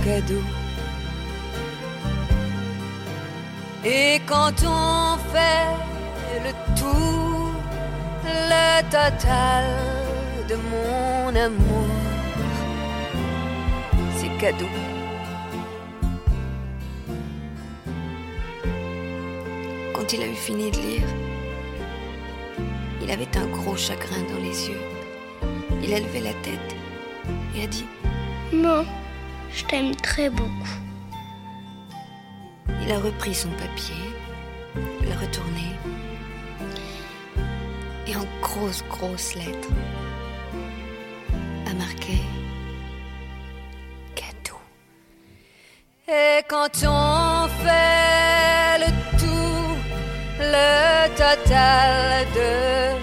Cadeau. 0.04 0.44
Et 3.86 4.22
quand 4.26 4.56
on 4.66 5.18
fait 5.32 5.68
le 6.46 6.52
tout, 6.80 7.52
le 8.26 8.82
total 8.84 9.66
de 10.50 10.56
mon 10.56 11.36
amour, 11.36 11.88
c'est 14.18 14.38
cadeau. 14.38 14.70
Quand 19.94 20.12
il 20.14 20.22
a 20.22 20.28
eu 20.28 20.36
fini 20.36 20.72
de 20.72 20.78
lire, 20.78 21.08
il 23.02 23.12
avait 23.12 23.38
un 23.38 23.46
gros 23.48 23.78
chagrin 23.78 24.22
dans 24.32 24.42
les 24.42 24.70
yeux. 24.70 24.82
Il 25.84 25.94
a 25.94 26.00
levé 26.00 26.22
la 26.22 26.34
tête 26.42 26.76
et 27.56 27.64
a 27.64 27.68
dit 27.68 27.86
Maman, 28.54 28.86
je 29.56 29.64
t'aime 29.66 29.96
très 29.96 30.30
beaucoup. 30.30 30.78
Il 32.82 32.92
a 32.92 33.00
repris 33.00 33.34
son 33.34 33.50
papier, 33.50 33.96
l'a 35.08 35.16
retourné, 35.16 35.68
et 38.08 38.16
en 38.16 38.26
grosses, 38.42 38.84
grosses 38.90 39.36
lettres, 39.36 39.70
a 41.70 41.74
marqué 41.76 42.18
cadeau. 44.16 44.60
Et 46.08 46.44
quand 46.50 46.84
on 46.86 47.48
fait 47.64 48.80
le 48.80 48.92
tout, 49.18 49.78
le 50.40 51.08
total 51.16 52.26
de 52.36 53.03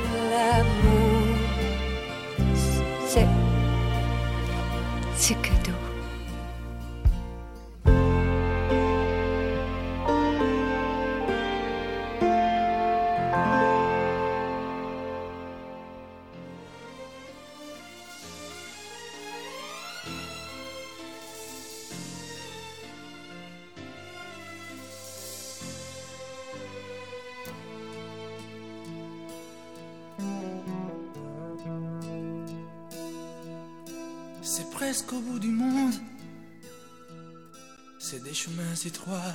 des 38.83 38.89
chemins 38.89 38.89
étroits, 38.89 39.35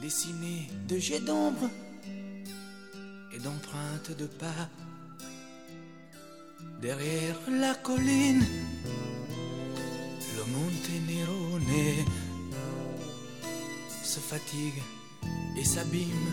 dessinés 0.00 0.68
de 0.88 0.98
jets 0.98 1.20
d'ombre 1.20 1.68
et 3.32 3.38
d'empreintes 3.38 4.16
de 4.18 4.26
pas. 4.26 4.68
Derrière 6.80 7.38
la 7.50 7.74
colline, 7.74 8.44
le 10.36 10.44
Monte 10.52 10.90
se 14.04 14.20
fatigue 14.20 14.82
et 15.58 15.64
s'abîme 15.64 16.32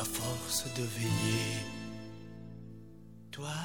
à 0.00 0.04
force 0.04 0.64
de 0.76 0.82
veiller. 0.82 1.64
Toi, 3.30 3.58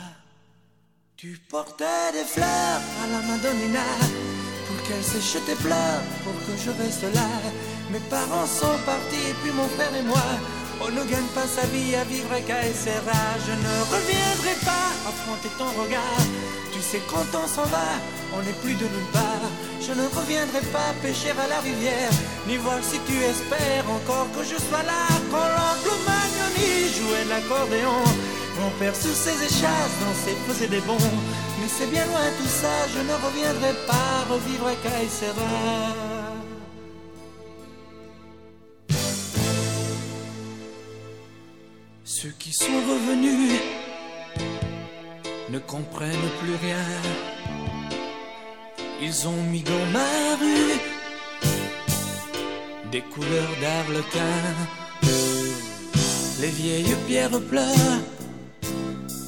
tu 1.15 1.39
portais 1.49 2.11
des 2.13 2.25
fleurs 2.25 2.81
à 3.03 3.07
la 3.07 3.21
Madonnina 3.21 3.83
qu'elle 4.87 5.03
sèche 5.03 5.37
tes 5.45 5.55
pleurs, 5.55 6.01
pour 6.23 6.33
que 6.45 6.53
je 6.63 6.71
reste 6.81 7.03
là. 7.13 7.29
Mes 7.91 8.03
parents 8.09 8.47
sont 8.47 8.77
partis, 8.85 9.25
et 9.31 9.35
puis 9.41 9.51
mon 9.51 9.67
frère 9.75 9.93
et 9.95 10.03
moi, 10.03 10.27
on 10.81 10.89
ne 10.89 11.03
gagne 11.03 11.31
pas 11.33 11.47
sa 11.47 11.65
vie 11.67 11.95
à 11.95 12.03
vivre 12.03 12.35
qu'à 12.45 12.65
Essera. 12.67 13.21
Je 13.47 13.53
ne 13.65 13.73
reviendrai 13.95 14.55
pas 14.63 14.89
affronter 15.09 15.49
ton 15.57 15.71
regard. 15.81 16.23
Tu 16.73 16.81
sais, 16.81 17.01
quand 17.09 17.29
on 17.33 17.47
s'en 17.47 17.67
va, 17.75 17.89
on 18.35 18.41
n'est 18.43 18.59
plus 18.63 18.75
de 18.75 18.83
nulle 18.93 19.11
part. 19.13 19.47
Je 19.79 19.93
ne 19.93 20.05
reviendrai 20.17 20.61
pas 20.73 20.91
pêcher 21.01 21.31
à 21.31 21.47
la 21.47 21.59
rivière, 21.59 22.11
ni 22.47 22.57
voir 22.57 22.79
si 22.81 22.99
tu 23.07 23.15
espères 23.23 23.87
encore 23.89 24.27
que 24.35 24.43
je 24.43 24.57
sois 24.67 24.83
là. 24.83 25.03
Quand 25.31 25.49
l'oncle 25.55 25.95
Magnoni 26.07 26.91
jouait 26.97 27.27
l'accordéon, 27.29 28.03
mon 28.59 28.71
père 28.79 28.95
sous 28.95 29.13
ses 29.13 29.37
échasses 29.49 29.95
dansait, 30.01 30.37
faisait 30.47 30.67
des 30.67 30.81
bons. 30.81 31.15
C'est 31.67 31.89
bien 31.89 32.05
loin 32.05 32.29
tout 32.37 32.47
ça, 32.47 32.87
je 32.93 32.99
ne 32.99 33.13
reviendrai 33.25 33.73
pas 33.87 34.33
revivre 34.33 34.67
à 34.67 34.75
Caïsera. 34.75 36.15
Ceux 42.03 42.33
qui 42.39 42.53
sont 42.53 42.79
revenus 42.91 43.59
ne 45.49 45.59
comprennent 45.59 46.31
plus 46.39 46.55
rien. 46.55 46.85
Ils 49.01 49.27
ont 49.27 49.41
mis 49.51 49.63
dans 49.63 49.85
ma 49.91 50.35
rue 50.39 50.79
des 52.91 53.01
couleurs 53.01 53.55
d'arlequin. 53.59 54.41
Les 56.41 56.49
vieilles 56.49 56.95
pierres 57.07 57.41
pleurent 57.49 58.01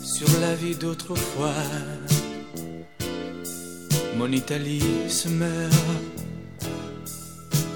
sur 0.04 0.40
la 0.40 0.56
vie 0.56 0.76
d'autrefois. 0.76 1.97
Mon 4.18 4.32
Italie 4.32 4.82
se 5.08 5.30
meurt 5.30 5.74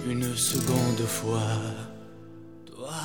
une 0.10 0.36
seconde 0.36 1.06
fois. 1.08 1.62
Toi, 2.66 3.00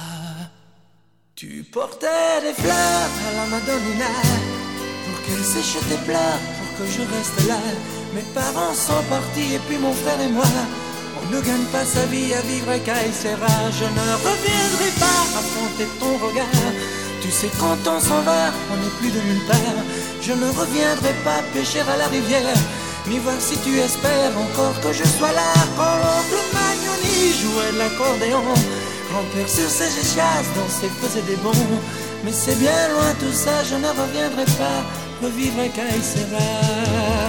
tu 1.35 1.63
portais 1.71 2.41
des 2.41 2.55
fleurs 2.55 3.11
à 3.29 3.31
la 3.37 3.47
Madonnina 3.53 4.13
pour 5.05 5.23
qu'elle 5.23 5.45
sèche 5.45 5.77
tes 5.91 6.03
pleurs, 6.07 6.41
pour 6.57 6.79
que 6.79 6.91
je 6.91 7.03
reste 7.15 7.47
là. 7.47 7.61
Mes 8.15 8.27
parents 8.33 8.75
sont 8.75 9.05
partis 9.11 9.55
et 9.55 9.61
puis 9.69 9.77
mon 9.77 9.93
frère 9.93 10.21
et 10.21 10.33
moi. 10.33 10.53
On 11.21 11.31
ne 11.31 11.41
gagne 11.43 11.67
pas 11.73 11.85
sa 11.85 12.07
vie 12.07 12.33
à 12.33 12.41
vivre 12.41 12.71
à 12.71 12.79
Caïsera. 12.79 13.71
Je 13.71 13.85
ne 13.85 14.07
reviendrai 14.29 14.91
pas 14.99 15.21
affronter 15.41 15.89
ton 16.01 16.17
regard. 16.27 16.73
Tu 17.21 17.31
sais, 17.31 17.51
quand 17.61 17.83
on 17.87 18.01
s'en 18.01 18.23
va, 18.23 18.51
on 18.73 18.77
n'est 18.77 18.97
plus 18.99 19.11
de 19.11 19.21
nulle 19.21 19.47
part. 19.47 19.79
Je 20.23 20.33
ne 20.33 20.47
reviendrai 20.47 21.13
pas 21.23 21.43
pêcher 21.53 21.81
à 21.81 21.97
la 21.99 22.07
rivière, 22.07 22.57
Mais 23.09 23.19
voir 23.21 23.41
si 23.41 23.57
tu 23.59 23.79
espères 23.79 24.37
encore 24.37 24.81
que 24.81 24.93
je 24.93 25.05
sois 25.05 25.33
là. 25.33 25.53
Quand 25.77 25.97
l'oncle 26.03 26.43
Magnoni 26.53 27.33
jouait 27.41 27.73
de 27.73 27.79
l'accordéon. 27.79 28.43
Grand-père 29.11 29.49
sur 29.49 29.69
ses 29.69 29.91
chasses 29.91 30.51
danser 30.57 30.91
faisait 31.01 31.23
des 31.23 31.37
bons. 31.37 31.53
Mais 32.25 32.33
c'est 32.33 32.59
bien 32.59 32.89
loin 32.93 33.13
tout 33.21 33.33
ça, 33.33 33.63
je 33.63 33.77
ne 33.77 33.89
reviendrai 33.89 34.45
pas. 34.59 34.81
Revivre 35.23 35.61
à 35.61 35.69
Caïsera 35.69 37.26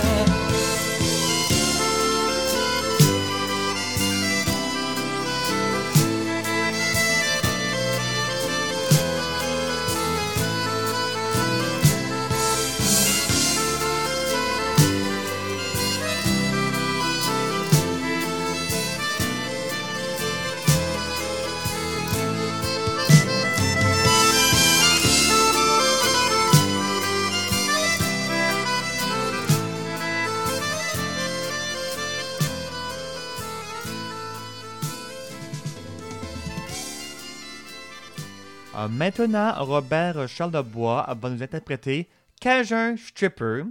maintenant, 38.89 39.53
Robert 39.63 40.27
Charlebois 40.27 41.05
va 41.19 41.29
nous 41.29 41.43
interpréter 41.43 42.09
Cajun 42.39 42.95
Stripper, 42.97 43.63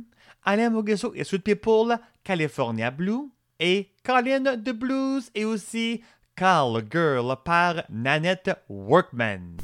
Alain 0.44 0.70
Moguesso 0.70 1.12
et 1.14 1.24
Sweet 1.24 1.42
People, 1.42 1.98
California 2.24 2.90
Blue, 2.90 3.30
et 3.58 3.88
Colin 4.04 4.56
de 4.56 4.72
Blues 4.72 5.30
et 5.34 5.44
aussi 5.44 6.02
Call 6.34 6.84
Girl 6.90 7.34
par 7.44 7.82
Nanette 7.88 8.50
Workman. 8.68 9.56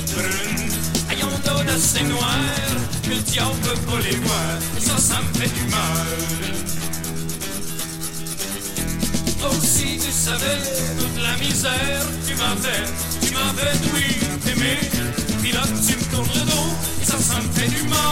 Petites 0.00 0.16
brunes, 0.16 0.72
ayons 1.10 1.28
nos 1.30 1.64
d'assez 1.64 2.02
noires, 2.04 2.26
que 3.02 3.10
le 3.10 3.16
diable 3.16 3.50
peut 3.62 3.80
pas 3.90 4.00
les 4.00 4.16
voir, 4.16 4.58
et 4.76 4.80
ça, 4.80 4.96
ça 4.98 5.20
me 5.20 5.38
fait 5.38 5.48
du 5.48 5.64
mal. 5.70 6.06
Oh, 9.42 9.54
si 9.62 9.98
tu 9.98 10.10
savais 10.10 10.58
toute 10.98 11.22
la 11.22 11.36
misère 11.38 12.06
tu 12.26 12.34
m'as 12.34 12.56
fait, 12.56 13.26
tu 13.26 13.32
m'avais 13.32 13.72
oui, 13.94 14.16
aimé, 14.52 14.78
puis 15.40 15.52
là 15.52 15.62
tu 15.64 15.96
me 15.96 16.02
tournes 16.14 16.34
le 16.34 16.40
dos, 16.40 16.70
et 17.02 17.04
ça, 17.04 17.18
ça 17.18 17.40
me 17.40 17.48
fait 17.52 17.68
du 17.68 17.82
mal. 17.88 18.10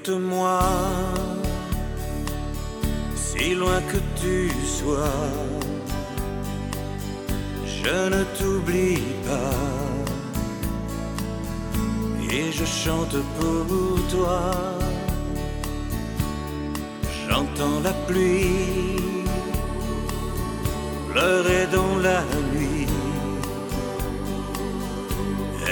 Écoute-moi, 0.00 0.60
si 3.16 3.54
loin 3.54 3.80
que 3.90 3.98
tu 4.20 4.50
sois, 4.64 5.24
je 7.66 8.08
ne 8.14 8.22
t'oublie 8.38 9.02
pas. 9.26 9.58
Et 12.30 12.52
je 12.52 12.64
chante 12.64 13.16
pour 13.38 14.06
toi. 14.08 14.52
J'entends 17.28 17.80
la 17.82 17.92
pluie 18.06 19.02
pleurer 21.10 21.66
dans 21.72 21.96
la 21.96 22.22
nuit. 22.52 22.86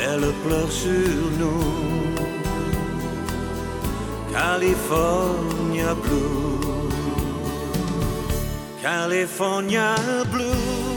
Elle 0.04 0.32
pleure 0.44 0.72
sur 0.72 1.14
nous 1.38 2.05
California 4.56 5.94
Blue. 5.94 6.88
California 8.80 9.94
Blue. 10.32 10.96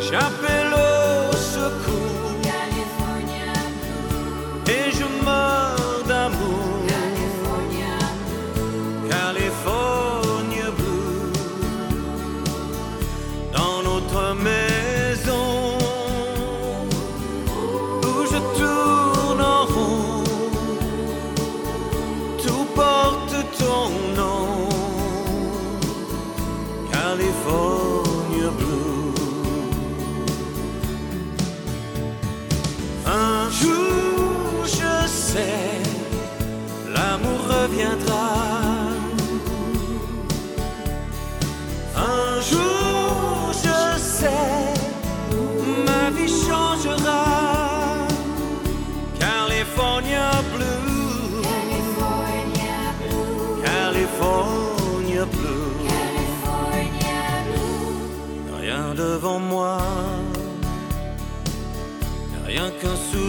Secours. 0.00 0.95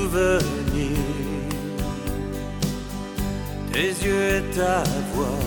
Souvenir. 0.08 0.98
Tes 3.72 3.94
yeux 4.06 4.38
et 4.38 4.44
ta 4.56 4.84
voix, 5.14 5.40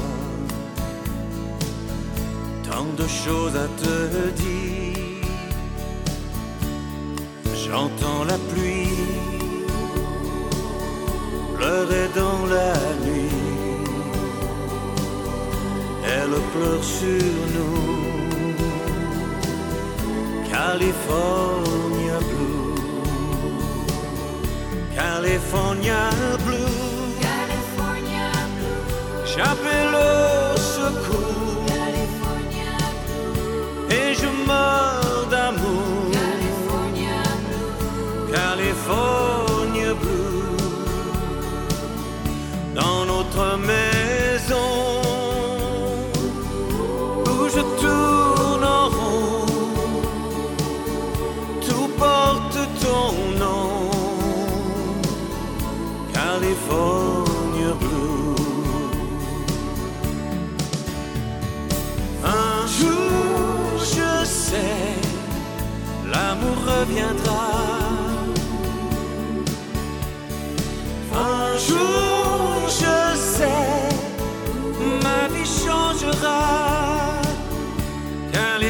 tant 2.69 2.91
de 2.97 3.07
choses 3.09 3.57
à 3.57 3.69
te 3.83 4.31
dire. 4.43 5.25
J'entends 7.65 8.25
la 8.25 8.39
pluie 8.51 8.99
pleurer 11.57 12.09
dans 12.15 12.43
la 12.57 12.75
nuit. 13.05 13.37
Elle 16.17 16.37
pleure 16.53 16.85
sur 16.99 17.33
nous. 17.55 18.01
California 20.51 21.80
California 25.21 26.09
Blue. 26.47 27.21
J'appelle 29.27 29.95
au 29.95 29.99
secours. 29.99 30.20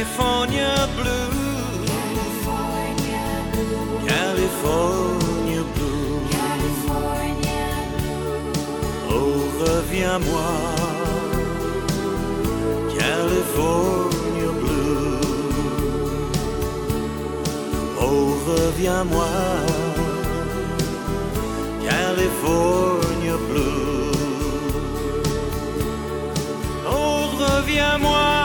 California 0.01 0.89
Blue. 0.95 1.85
California 4.07 5.63
Blue. 5.75 6.25
Oh, 9.13 9.45
reviens-moi. 9.61 10.57
California 12.97 14.49
Blue. 14.61 15.21
Oh, 17.99 18.25
reviens-moi. 18.47 19.29
California 21.87 23.37
Blue. 23.37 24.11
Oh, 26.87 27.29
reviens-moi. 27.37 28.40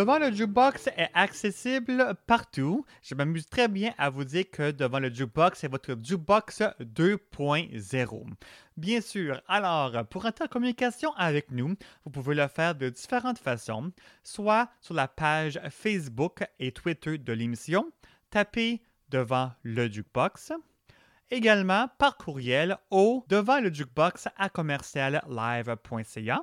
Devant 0.00 0.18
le 0.18 0.32
jukebox 0.32 0.86
est 0.96 1.10
accessible 1.12 2.14
partout. 2.26 2.86
Je 3.02 3.14
m'amuse 3.14 3.46
très 3.46 3.68
bien 3.68 3.92
à 3.98 4.08
vous 4.08 4.24
dire 4.24 4.50
que 4.50 4.70
devant 4.70 4.98
le 4.98 5.12
jukebox, 5.12 5.58
c'est 5.58 5.70
votre 5.70 5.94
jukebox 6.02 6.62
2.0. 6.80 8.26
Bien 8.78 9.02
sûr, 9.02 9.42
alors, 9.46 10.06
pour 10.06 10.24
entrer 10.24 10.46
en 10.46 10.48
communication 10.48 11.12
avec 11.16 11.50
nous, 11.50 11.74
vous 12.02 12.10
pouvez 12.10 12.34
le 12.34 12.48
faire 12.48 12.74
de 12.74 12.88
différentes 12.88 13.40
façons, 13.40 13.92
soit 14.22 14.70
sur 14.80 14.94
la 14.94 15.06
page 15.06 15.60
Facebook 15.68 16.44
et 16.58 16.72
Twitter 16.72 17.18
de 17.18 17.34
l'émission, 17.34 17.84
tapez 18.30 18.80
devant 19.10 19.52
le 19.64 19.86
jukebox, 19.86 20.54
également 21.30 21.90
par 21.98 22.16
courriel 22.16 22.78
au 22.90 23.22
devant 23.28 23.60
le 23.60 23.70
jukebox 23.70 24.28
à 24.38 24.48
commerciallive.ca. 24.48 26.42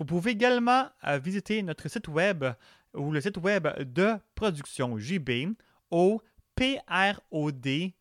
Vous 0.00 0.06
pouvez 0.06 0.30
également 0.30 0.88
euh, 1.06 1.18
visiter 1.18 1.62
notre 1.62 1.86
site 1.88 2.08
web 2.08 2.42
ou 2.94 3.12
le 3.12 3.20
site 3.20 3.36
web 3.38 3.68
de 3.80 4.14
Production 4.34 4.98
JB 4.98 5.54
au 5.90 6.22
prodjb.com 6.54 7.94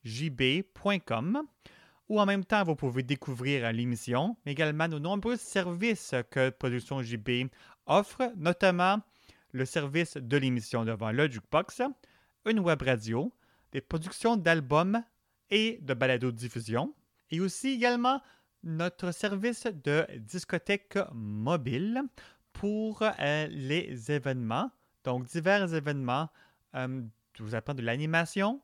ou 2.10 2.20
en 2.20 2.26
même 2.26 2.44
temps, 2.44 2.64
vous 2.64 2.76
pouvez 2.76 3.04
découvrir 3.04 3.72
l'émission, 3.72 4.36
mais 4.44 4.54
également 4.54 4.88
nos 4.88 5.00
nombreux 5.00 5.38
services 5.38 6.16
que 6.32 6.50
Production 6.50 7.04
JB 7.04 7.50
offre, 7.86 8.34
notamment 8.36 8.98
le 9.52 9.64
service 9.66 10.18
de 10.18 10.38
l'émission 10.38 10.86
devant 10.86 11.12
le 11.12 11.30
Jukebox, 11.30 11.84
une 12.46 12.60
web 12.60 12.82
radio, 12.82 13.32
des 13.72 13.82
productions 13.82 14.38
d'albums 14.38 15.04
et 15.52 15.78
de 15.82 15.94
balado-diffusion, 15.94 16.96
et 17.30 17.40
aussi 17.42 17.70
également 17.70 18.22
notre 18.64 19.12
service 19.12 19.68
de 19.68 20.06
discothèque 20.18 20.98
mobile 21.14 22.02
pour 22.54 23.04
euh, 23.04 23.48
les 23.48 24.12
événements. 24.12 24.72
Donc, 25.10 25.26
divers 25.26 25.74
événements. 25.74 26.30
Euh, 26.76 27.02
je 27.34 27.42
vous 27.42 27.56
apprends 27.56 27.74
de 27.74 27.82
l'animation 27.82 28.62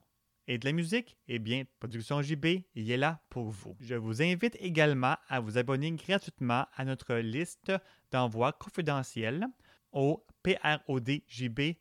et 0.47 0.59
de 0.59 0.65
la 0.65 0.73
musique. 0.73 1.17
Eh 1.27 1.39
bien, 1.39 1.63
Production 1.79 2.21
JB, 2.21 2.45
il 2.75 2.91
est 2.91 2.97
là 2.97 3.19
pour 3.31 3.49
vous. 3.49 3.75
Je 3.79 3.95
vous 3.95 4.21
invite 4.21 4.55
également 4.59 5.15
à 5.27 5.39
vous 5.39 5.57
abonner 5.57 5.91
gratuitement 5.93 6.67
à 6.75 6.85
notre 6.85 7.15
liste 7.15 7.71
d'envoi 8.11 8.51
confidentiels 8.51 9.47
au 9.91 10.23
prodjb.com. 10.43 11.79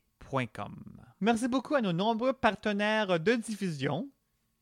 Merci 1.21 1.47
beaucoup 1.47 1.75
à 1.75 1.81
nos 1.81 1.93
nombreux 1.93 2.33
partenaires 2.33 3.19
de 3.19 3.35
diffusion. 3.35 4.09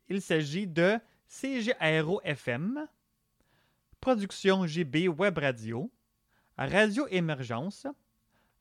Il 0.09 0.21
s'agit 0.21 0.67
de 0.67 0.99
CGRO 1.29 2.19
FM, 2.25 2.89
Production 4.01 4.67
JB 4.67 5.07
Web 5.17 5.37
Radio, 5.37 5.89
Radio 6.57 7.07
Émergence, 7.07 7.87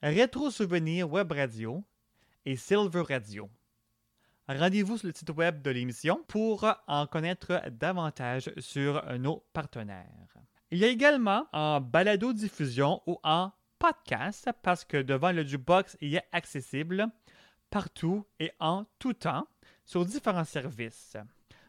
Rétro 0.02 0.50
Souvenir 0.50 1.08
Web 1.08 1.30
Radio 1.30 1.84
et 2.44 2.56
Silver 2.56 3.02
Radio. 3.02 3.48
Rendez-vous 4.48 4.98
sur 4.98 5.06
le 5.06 5.14
site 5.14 5.30
web 5.30 5.62
de 5.62 5.70
l'émission 5.70 6.24
pour 6.26 6.66
en 6.88 7.06
connaître 7.06 7.62
davantage 7.70 8.50
sur 8.58 9.00
nos 9.20 9.44
partenaires. 9.52 10.08
Il 10.72 10.78
y 10.78 10.84
a 10.84 10.88
également 10.88 11.46
en 11.52 11.80
balado-diffusion 11.80 13.00
ou 13.06 13.20
en 13.22 13.52
podcast 13.78 14.50
parce 14.64 14.84
que 14.84 14.96
devant 14.96 15.30
le 15.30 15.44
jukebox, 15.44 15.96
il 16.00 16.16
est 16.16 16.26
accessible 16.32 17.06
partout 17.70 18.26
et 18.40 18.50
en 18.58 18.86
tout 18.98 19.14
temps 19.14 19.46
sur 19.84 20.04
différents 20.04 20.44
services. 20.44 21.16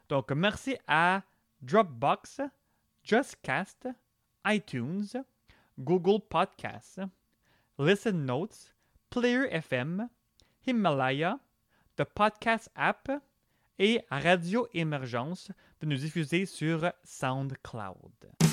Donc, 0.10 0.32
merci 0.32 0.76
à 0.88 1.22
Dropbox, 1.62 2.42
JustCast, 3.04 3.90
iTunes, 4.48 5.24
Google 5.78 6.20
Podcasts, 6.28 7.02
Listen 7.80 8.26
Notes, 8.26 8.72
Player 9.10 9.48
FM, 9.50 10.08
Himalaya, 10.68 11.40
The 11.98 12.04
Podcast 12.04 12.70
App 12.76 13.10
et 13.80 14.06
Radio 14.12 14.68
Émergence 14.76 15.52
de 15.82 15.88
nous 15.88 15.98
diffuser 15.98 16.46
sur 16.46 16.92
SoundCloud. 17.04 18.53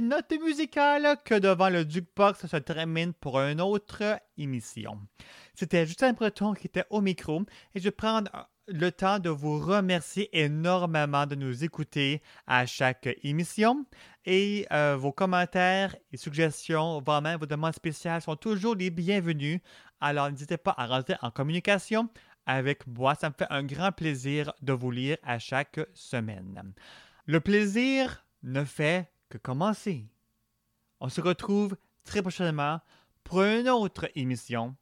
Notes 0.00 0.32
musicales 0.40 1.16
que 1.24 1.34
devant 1.34 1.68
le 1.68 1.88
jukebox 1.88 2.46
se 2.46 2.56
termine 2.56 3.12
pour 3.12 3.40
une 3.40 3.60
autre 3.60 4.20
émission. 4.36 4.98
C'était 5.54 5.86
Justin 5.86 6.12
Breton 6.12 6.54
qui 6.54 6.66
était 6.66 6.84
au 6.90 7.00
micro 7.00 7.42
et 7.74 7.80
je 7.80 7.90
prendre 7.90 8.30
le 8.68 8.90
temps 8.90 9.18
de 9.18 9.30
vous 9.30 9.58
remercier 9.58 10.28
énormément 10.36 11.26
de 11.26 11.34
nous 11.36 11.64
écouter 11.64 12.22
à 12.46 12.66
chaque 12.66 13.08
émission 13.22 13.86
et 14.24 14.66
euh, 14.72 14.96
vos 14.96 15.12
commentaires 15.12 15.94
et 16.12 16.16
suggestions, 16.16 17.00
voire 17.00 17.22
même 17.22 17.38
vos 17.38 17.46
demandes 17.46 17.74
spéciales 17.74 18.22
sont 18.22 18.36
toujours 18.36 18.74
les 18.74 18.90
bienvenus. 18.90 19.60
Alors 20.00 20.30
n'hésitez 20.30 20.56
pas 20.56 20.74
à 20.76 20.86
rentrer 20.86 21.16
en 21.22 21.30
communication 21.30 22.08
avec 22.44 22.86
moi. 22.86 23.14
Ça 23.14 23.28
me 23.28 23.34
fait 23.34 23.46
un 23.50 23.62
grand 23.62 23.92
plaisir 23.92 24.52
de 24.62 24.72
vous 24.72 24.90
lire 24.90 25.16
à 25.22 25.38
chaque 25.38 25.80
semaine. 25.94 26.72
Le 27.26 27.40
plaisir 27.40 28.24
ne 28.42 28.64
fait 28.64 29.10
que 29.28 29.38
commencer. 29.38 30.06
On 31.00 31.08
se 31.08 31.20
retrouve 31.20 31.76
très 32.04 32.22
prochainement 32.22 32.80
pour 33.24 33.42
une 33.42 33.68
autre 33.68 34.08
émission 34.14 34.76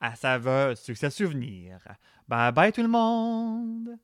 à 0.00 0.14
saveur 0.14 0.76
succès 0.76 1.10
souvenir. 1.10 1.78
Bye 2.28 2.52
bye 2.52 2.72
tout 2.72 2.82
le 2.82 2.88
monde! 2.88 3.98